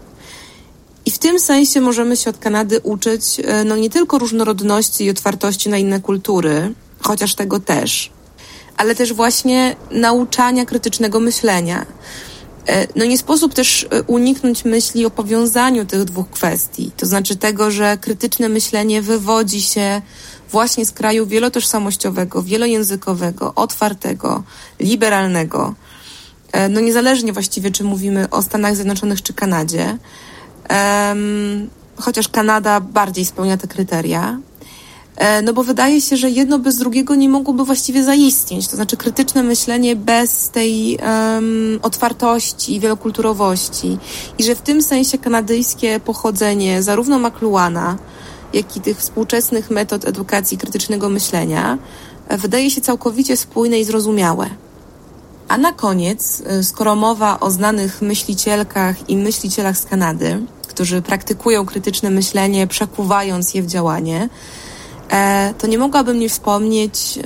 I 1.07 1.11
w 1.11 1.19
tym 1.19 1.39
sensie 1.39 1.81
możemy 1.81 2.17
się 2.17 2.29
od 2.29 2.37
Kanady 2.37 2.79
uczyć 2.79 3.23
e, 3.43 3.63
no 3.63 3.75
nie 3.77 3.89
tylko 3.89 4.17
różnorodności 4.17 5.03
i 5.05 5.09
otwartości 5.09 5.69
na 5.69 5.77
inne 5.77 5.99
kultury, 5.99 6.73
chociaż 7.01 7.35
tego 7.35 7.59
też, 7.59 8.11
ale 8.77 8.95
też 8.95 9.13
właśnie 9.13 9.75
nauczania 9.91 10.65
krytycznego 10.65 11.19
myślenia. 11.19 11.85
E, 12.67 12.87
no 12.95 13.05
nie 13.05 13.17
sposób 13.17 13.53
też 13.53 13.87
e, 13.89 14.03
uniknąć 14.03 14.65
myśli 14.65 15.05
o 15.05 15.09
powiązaniu 15.09 15.85
tych 15.85 16.03
dwóch 16.03 16.29
kwestii, 16.29 16.91
to 16.97 17.05
znaczy 17.05 17.35
tego, 17.35 17.71
że 17.71 17.97
krytyczne 18.01 18.49
myślenie 18.49 19.01
wywodzi 19.01 19.61
się 19.61 20.01
właśnie 20.51 20.85
z 20.85 20.91
kraju 20.91 21.25
wielotożsamościowego, 21.25 22.43
wielojęzykowego, 22.43 23.55
otwartego, 23.55 24.43
liberalnego. 24.79 25.75
No 26.69 26.79
niezależnie 26.79 27.33
właściwie, 27.33 27.71
czy 27.71 27.83
mówimy 27.83 28.29
o 28.29 28.41
Stanach 28.41 28.75
Zjednoczonych 28.75 29.21
czy 29.21 29.33
Kanadzie, 29.33 29.97
Um, 30.69 31.69
chociaż 31.95 32.27
Kanada 32.27 32.79
bardziej 32.79 33.25
spełnia 33.25 33.57
te 33.57 33.67
kryteria. 33.67 34.39
E, 35.17 35.41
no 35.41 35.53
bo 35.53 35.63
wydaje 35.63 36.01
się, 36.01 36.17
że 36.17 36.29
jedno 36.29 36.59
bez 36.59 36.77
drugiego 36.77 37.15
nie 37.15 37.29
mogłoby 37.29 37.65
właściwie 37.65 38.03
zaistnieć. 38.03 38.67
To 38.67 38.75
znaczy 38.75 38.97
krytyczne 38.97 39.43
myślenie 39.43 39.95
bez 39.95 40.49
tej 40.49 40.97
um, 40.97 41.79
otwartości 41.81 42.75
i 42.75 42.79
wielokulturowości. 42.79 43.97
I 44.37 44.43
że 44.43 44.55
w 44.55 44.61
tym 44.61 44.81
sensie 44.81 45.17
kanadyjskie 45.17 45.99
pochodzenie 45.99 46.83
zarówno 46.83 47.19
McLuhana, 47.19 47.97
jak 48.53 48.77
i 48.77 48.81
tych 48.81 48.97
współczesnych 48.97 49.71
metod 49.71 50.05
edukacji 50.05 50.57
krytycznego 50.57 51.09
myślenia 51.09 51.77
e, 52.27 52.37
wydaje 52.37 52.71
się 52.71 52.81
całkowicie 52.81 53.37
spójne 53.37 53.79
i 53.79 53.83
zrozumiałe. 53.83 54.49
A 55.47 55.57
na 55.57 55.71
koniec, 55.71 56.43
e, 56.45 56.63
skoro 56.63 56.95
mowa 56.95 57.39
o 57.39 57.51
znanych 57.51 58.01
myślicielkach 58.01 59.09
i 59.09 59.17
myślicielach 59.17 59.77
z 59.77 59.85
Kanady, 59.85 60.45
którzy 60.77 61.01
praktykują 61.01 61.65
krytyczne 61.65 62.09
myślenie, 62.09 62.67
przekuwając 62.67 63.53
je 63.53 63.61
w 63.63 63.67
działanie, 63.67 64.29
e, 65.09 65.53
to 65.57 65.67
nie 65.67 65.77
mogłabym 65.77 66.19
nie 66.19 66.29
wspomnieć, 66.29 67.19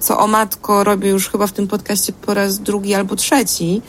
co 0.00 0.18
o 0.18 0.26
matko 0.26 0.84
robię 0.84 1.10
już 1.10 1.28
chyba 1.28 1.46
w 1.46 1.52
tym 1.52 1.68
podcaście 1.68 2.12
po 2.12 2.34
raz 2.34 2.58
drugi 2.58 2.94
albo 2.94 3.16
trzeci, 3.16 3.82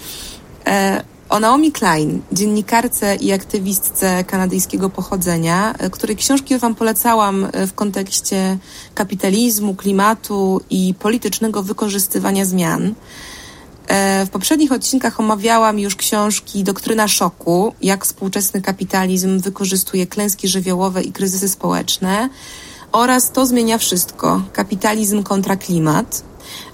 o 1.31 1.39
Naomi 1.39 1.71
Klein, 1.71 2.21
dziennikarce 2.31 3.15
i 3.15 3.31
aktywistce 3.31 4.23
kanadyjskiego 4.23 4.89
pochodzenia, 4.89 5.73
e, 5.73 5.89
której 5.89 6.15
książki 6.15 6.57
Wam 6.57 6.75
polecałam 6.75 7.47
e, 7.51 7.67
w 7.67 7.73
kontekście 7.73 8.57
kapitalizmu, 8.95 9.75
klimatu 9.75 10.61
i 10.69 10.93
politycznego 10.99 11.63
wykorzystywania 11.63 12.45
zmian. 12.45 12.93
E, 13.87 14.25
w 14.25 14.29
poprzednich 14.29 14.71
odcinkach 14.71 15.19
omawiałam 15.19 15.79
już 15.79 15.95
książki 15.95 16.63
Doktryna 16.63 17.07
Szoku, 17.07 17.73
jak 17.81 18.05
współczesny 18.05 18.61
kapitalizm 18.61 19.39
wykorzystuje 19.39 20.07
klęski 20.07 20.47
żywiołowe 20.47 21.03
i 21.03 21.11
kryzysy 21.11 21.49
społeczne 21.49 22.29
oraz 22.91 23.31
To 23.31 23.45
zmienia 23.45 23.77
wszystko, 23.77 24.41
kapitalizm 24.53 25.23
kontra 25.23 25.55
klimat. 25.55 26.23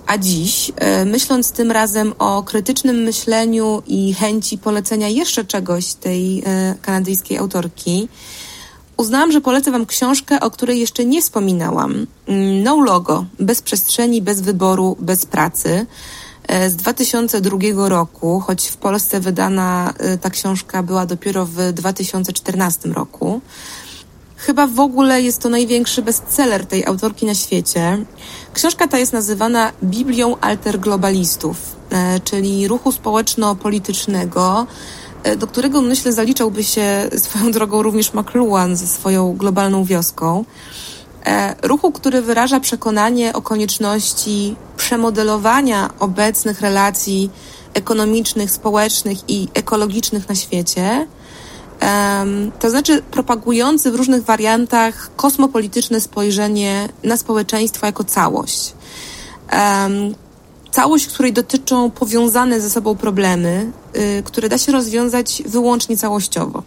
A 0.07 0.17
dziś, 0.17 0.71
e, 0.75 1.05
myśląc 1.05 1.51
tym 1.51 1.71
razem 1.71 2.13
o 2.19 2.43
krytycznym 2.43 2.95
myśleniu 2.95 3.83
i 3.87 4.13
chęci 4.13 4.57
polecenia 4.57 5.07
jeszcze 5.07 5.45
czegoś 5.45 5.93
tej 5.93 6.43
e, 6.45 6.75
kanadyjskiej 6.81 7.37
autorki, 7.37 8.07
uznałam, 8.97 9.31
że 9.31 9.41
polecę 9.41 9.71
Wam 9.71 9.85
książkę, 9.85 10.39
o 10.39 10.51
której 10.51 10.79
jeszcze 10.79 11.05
nie 11.05 11.21
wspominałam. 11.21 12.07
Mm, 12.27 12.63
no 12.63 12.81
Logo, 12.81 13.25
bez 13.39 13.61
przestrzeni, 13.61 14.21
bez 14.21 14.41
wyboru, 14.41 14.97
bez 14.99 15.25
pracy 15.25 15.85
z 16.67 16.75
2002 16.75 17.89
roku, 17.89 18.39
choć 18.39 18.67
w 18.67 18.77
Polsce 18.77 19.19
wydana 19.19 19.93
ta 20.21 20.29
książka 20.29 20.83
była 20.83 21.05
dopiero 21.05 21.45
w 21.45 21.73
2014 21.73 22.89
roku. 22.89 23.41
Chyba 24.37 24.67
w 24.67 24.79
ogóle 24.79 25.21
jest 25.21 25.41
to 25.41 25.49
największy 25.49 26.01
bestseller 26.01 26.65
tej 26.65 26.85
autorki 26.85 27.25
na 27.25 27.35
świecie. 27.35 28.05
Książka 28.53 28.87
ta 28.87 28.97
jest 28.97 29.13
nazywana 29.13 29.71
Biblią 29.83 30.37
alterglobalistów, 30.41 31.57
e, 31.89 32.19
czyli 32.19 32.67
ruchu 32.67 32.91
społeczno-politycznego, 32.91 34.67
e, 35.23 35.35
do 35.35 35.47
którego 35.47 35.81
myślę 35.81 36.13
zaliczałby 36.13 36.63
się 36.63 37.09
swoją 37.17 37.51
drogą 37.51 37.83
również 37.83 38.13
McLuhan 38.13 38.75
ze 38.75 38.87
swoją 38.87 39.33
globalną 39.33 39.83
wioską. 39.83 40.45
E, 41.25 41.55
ruchu, 41.67 41.91
który 41.91 42.21
wyraża 42.21 42.59
przekonanie 42.59 43.33
o 43.33 43.41
konieczności 43.41 44.55
przemodelowania 44.77 45.89
obecnych 45.99 46.61
relacji 46.61 47.29
ekonomicznych, 47.73 48.51
społecznych 48.51 49.17
i 49.29 49.47
ekologicznych 49.53 50.29
na 50.29 50.35
świecie 50.35 51.07
to 52.59 52.69
znaczy 52.69 53.01
propagujący 53.01 53.91
w 53.91 53.95
różnych 53.95 54.23
wariantach 54.23 55.15
kosmopolityczne 55.15 56.01
spojrzenie 56.01 56.89
na 57.03 57.17
społeczeństwo 57.17 57.85
jako 57.85 58.03
całość. 58.03 58.73
Całość, 60.71 61.07
której 61.07 61.33
dotyczą 61.33 61.91
powiązane 61.91 62.61
ze 62.61 62.69
sobą 62.69 62.95
problemy, 62.95 63.71
y, 64.19 64.23
które 64.23 64.49
da 64.49 64.57
się 64.57 64.71
rozwiązać 64.71 65.43
wyłącznie 65.45 65.97
całościowo, 65.97 66.63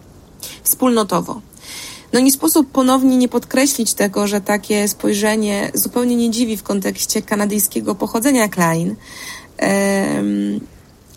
wspólnotowo. 0.63 1.41
No 2.13 2.19
nie 2.19 2.31
sposób 2.31 2.71
ponownie 2.71 3.17
nie 3.17 3.29
podkreślić 3.29 3.93
tego, 3.93 4.27
że 4.27 4.41
takie 4.41 4.87
spojrzenie 4.87 5.71
zupełnie 5.73 6.15
nie 6.15 6.29
dziwi 6.29 6.57
w 6.57 6.63
kontekście 6.63 7.21
kanadyjskiego 7.21 7.95
pochodzenia 7.95 8.49
Klein. 8.49 8.95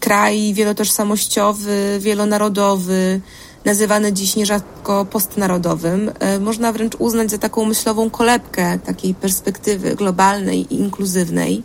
Kraj 0.00 0.54
wielotożsamościowy, 0.54 1.98
wielonarodowy, 2.00 3.20
nazywany 3.64 4.12
dziś 4.12 4.36
nierzadko 4.36 5.04
postnarodowym, 5.04 6.12
e, 6.18 6.38
można 6.38 6.72
wręcz 6.72 6.94
uznać 6.98 7.30
za 7.30 7.38
taką 7.38 7.64
myślową 7.64 8.10
kolebkę 8.10 8.78
takiej 8.78 9.14
perspektywy 9.14 9.96
globalnej 9.96 10.74
i 10.74 10.80
inkluzywnej. 10.80 11.62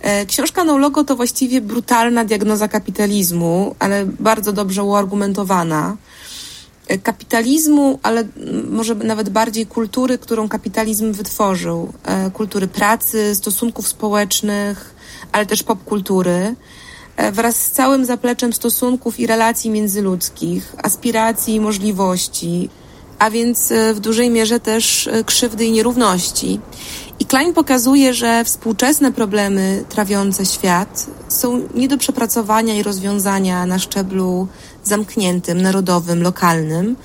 E, 0.00 0.26
książka 0.26 0.64
No 0.64 0.78
Logo 0.78 1.04
to 1.04 1.16
właściwie 1.16 1.60
brutalna 1.60 2.24
diagnoza 2.24 2.68
kapitalizmu, 2.68 3.74
ale 3.78 4.06
bardzo 4.06 4.52
dobrze 4.52 4.82
uargumentowana. 4.82 5.96
E, 6.88 6.98
kapitalizmu, 6.98 7.98
ale 8.02 8.24
może 8.70 8.94
nawet 8.94 9.30
bardziej 9.30 9.66
kultury, 9.66 10.18
którą 10.18 10.48
kapitalizm 10.48 11.12
wytworzył. 11.12 11.92
Kultury 12.32 12.68
pracy, 12.68 13.34
stosunków 13.34 13.88
społecznych, 13.88 14.94
ale 15.32 15.46
też 15.46 15.62
popkultury. 15.62 16.54
E, 17.16 17.32
wraz 17.32 17.56
z 17.56 17.70
całym 17.70 18.04
zapleczem 18.04 18.52
stosunków 18.52 19.20
i 19.20 19.26
relacji 19.26 19.70
międzyludzkich, 19.70 20.74
aspiracji 20.82 21.54
i 21.54 21.60
możliwości, 21.60 22.70
a 23.18 23.30
więc 23.30 23.72
e, 23.72 23.94
w 23.94 24.00
dużej 24.00 24.30
mierze 24.30 24.60
też 24.60 25.06
e, 25.06 25.24
krzywdy 25.24 25.64
i 25.64 25.72
nierówności. 25.72 26.60
I 27.20 27.24
Klein 27.24 27.54
pokazuje, 27.54 28.14
że 28.14 28.44
współczesne 28.44 29.12
problemy 29.12 29.84
trawiące 29.88 30.46
świat 30.46 31.06
są 31.28 31.60
nie 31.74 31.88
do 31.88 31.98
przepracowania 31.98 32.74
i 32.74 32.82
rozwiązania 32.82 33.66
na 33.66 33.78
szczeblu 33.78 34.48
zamkniętym, 34.84 35.62
narodowym, 35.62 36.22
lokalnym, 36.22 36.96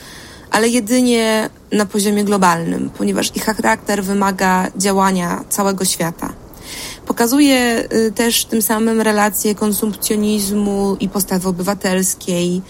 ale 0.51 0.69
jedynie 0.69 1.49
na 1.71 1.85
poziomie 1.85 2.23
globalnym, 2.23 2.89
ponieważ 2.97 3.35
ich 3.35 3.45
charakter 3.45 4.03
wymaga 4.03 4.67
działania 4.77 5.43
całego 5.49 5.85
świata. 5.85 6.33
Pokazuje 7.05 7.87
y, 7.93 8.11
też 8.11 8.45
tym 8.45 8.61
samym 8.61 9.01
relacje 9.01 9.55
konsumpcjonizmu 9.55 10.97
i 10.99 11.09
postawy 11.09 11.49
obywatelskiej, 11.49 12.57
e, 12.57 12.61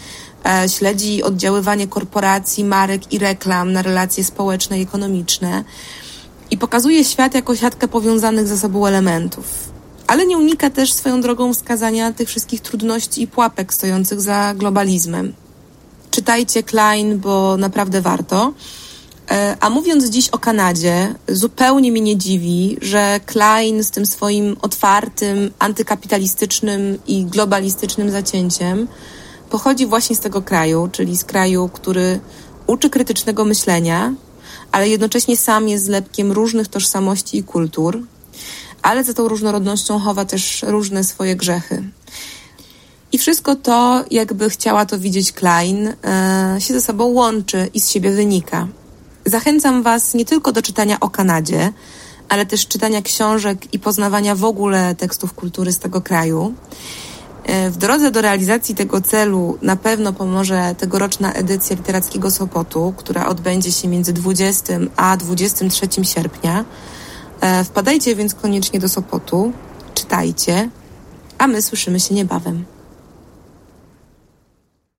śledzi 0.68 1.24
oddziaływanie 1.24 1.88
korporacji, 1.88 2.64
marek 2.64 3.14
i 3.14 3.20
reklam 3.20 3.74
na 3.74 3.82
relacje 3.82 4.24
społeczne 4.24 4.80
i 4.80 4.84
ekonomiczne 4.84 5.64
i 6.52 6.58
pokazuje 6.58 7.04
świat 7.04 7.36
jako 7.36 7.56
siatkę 7.56 7.88
powiązanych 7.88 8.48
ze 8.48 8.58
sobą 8.58 8.86
elementów. 8.86 9.46
Ale 10.08 10.26
nie 10.26 10.38
unika 10.38 10.70
też 10.70 10.94
swoją 10.94 11.22
drogą 11.22 11.54
wskazania 11.54 12.14
tych 12.14 12.30
wszystkich 12.30 12.62
trudności 12.62 13.22
i 13.22 13.28
pułapek 13.28 13.74
stojących 13.74 14.22
za 14.22 14.54
globalizmem. 14.54 15.34
Czytajcie 16.12 16.64
Klein, 16.64 17.20
bo 17.20 17.58
naprawdę 17.58 18.02
warto. 18.02 18.54
E, 19.32 19.58
a 19.60 19.70
mówiąc 19.70 20.10
dziś 20.10 20.30
o 20.30 20.40
Kanadzie, 20.40 21.16
zupełnie 21.28 21.92
mnie 21.92 22.02
nie 22.02 22.18
dziwi, 22.18 22.78
że 22.82 23.20
Klein 23.26 23.84
z 23.84 23.92
tym 23.92 24.06
swoim 24.06 24.58
otwartym, 24.62 25.52
antykapitalistycznym 25.60 26.98
i 27.08 27.26
globalistycznym 27.26 28.12
zacięciem 28.12 28.88
pochodzi 29.50 29.86
właśnie 29.86 30.16
z 30.16 30.20
tego 30.20 30.42
kraju, 30.42 30.90
czyli 30.92 31.18
z 31.18 31.24
kraju, 31.24 31.70
który 31.74 32.20
uczy 32.68 32.90
krytycznego 32.90 33.46
myślenia, 33.46 34.14
ale 34.72 34.90
jednocześnie 34.90 35.38
sam 35.38 35.70
jest 35.70 35.86
zlepkiem 35.86 36.32
różnych 36.32 36.68
tożsamości 36.68 37.38
i 37.38 37.44
kultur, 37.44 38.00
ale 38.82 39.04
za 39.04 39.14
tą 39.14 39.28
różnorodnością 39.28 40.00
chowa 40.00 40.26
też 40.26 40.64
różne 40.68 41.04
swoje 41.04 41.36
grzechy. 41.36 41.84
I 43.12 43.18
wszystko 43.18 43.56
to, 43.56 44.06
jakby 44.12 44.50
chciała 44.50 44.86
to 44.86 45.00
widzieć 45.00 45.32
Klein, 45.32 45.88
e, 45.88 46.56
się 46.60 46.74
ze 46.74 46.82
sobą 46.82 47.06
łączy 47.06 47.70
i 47.74 47.80
z 47.80 47.90
siebie 47.90 48.12
wynika. 48.12 48.68
Zachęcam 49.26 49.84
Was 49.84 50.14
nie 50.14 50.26
tylko 50.26 50.52
do 50.52 50.62
czytania 50.62 51.00
o 51.00 51.10
Kanadzie, 51.10 51.74
ale 52.30 52.46
też 52.46 52.68
czytania 52.68 53.02
książek 53.02 53.74
i 53.74 53.80
poznawania 53.80 54.36
w 54.36 54.44
ogóle 54.44 54.96
tekstów 54.96 55.34
kultury 55.34 55.72
z 55.72 55.80
tego 55.80 56.02
kraju. 56.02 56.54
E, 57.50 57.70
w 57.70 57.78
drodze 57.78 58.12
do 58.12 58.22
realizacji 58.22 58.76
tego 58.76 59.02
celu 59.02 59.58
na 59.62 59.76
pewno 59.76 60.14
pomoże 60.14 60.76
tegoroczna 60.78 61.34
edycja 61.34 61.76
Literackiego 61.76 62.32
Sopotu, 62.32 62.94
która 62.98 63.28
odbędzie 63.28 63.72
się 63.72 63.88
między 63.88 64.14
20 64.14 64.74
a 64.96 65.18
23 65.18 65.88
sierpnia. 66.04 66.66
E, 67.42 67.64
wpadajcie 67.64 68.16
więc 68.16 68.36
koniecznie 68.36 68.80
do 68.80 68.90
Sopotu, 68.90 69.52
czytajcie, 69.94 70.70
a 71.38 71.48
my 71.48 71.62
słyszymy 71.62 72.00
się 72.00 72.16
niebawem. 72.16 72.66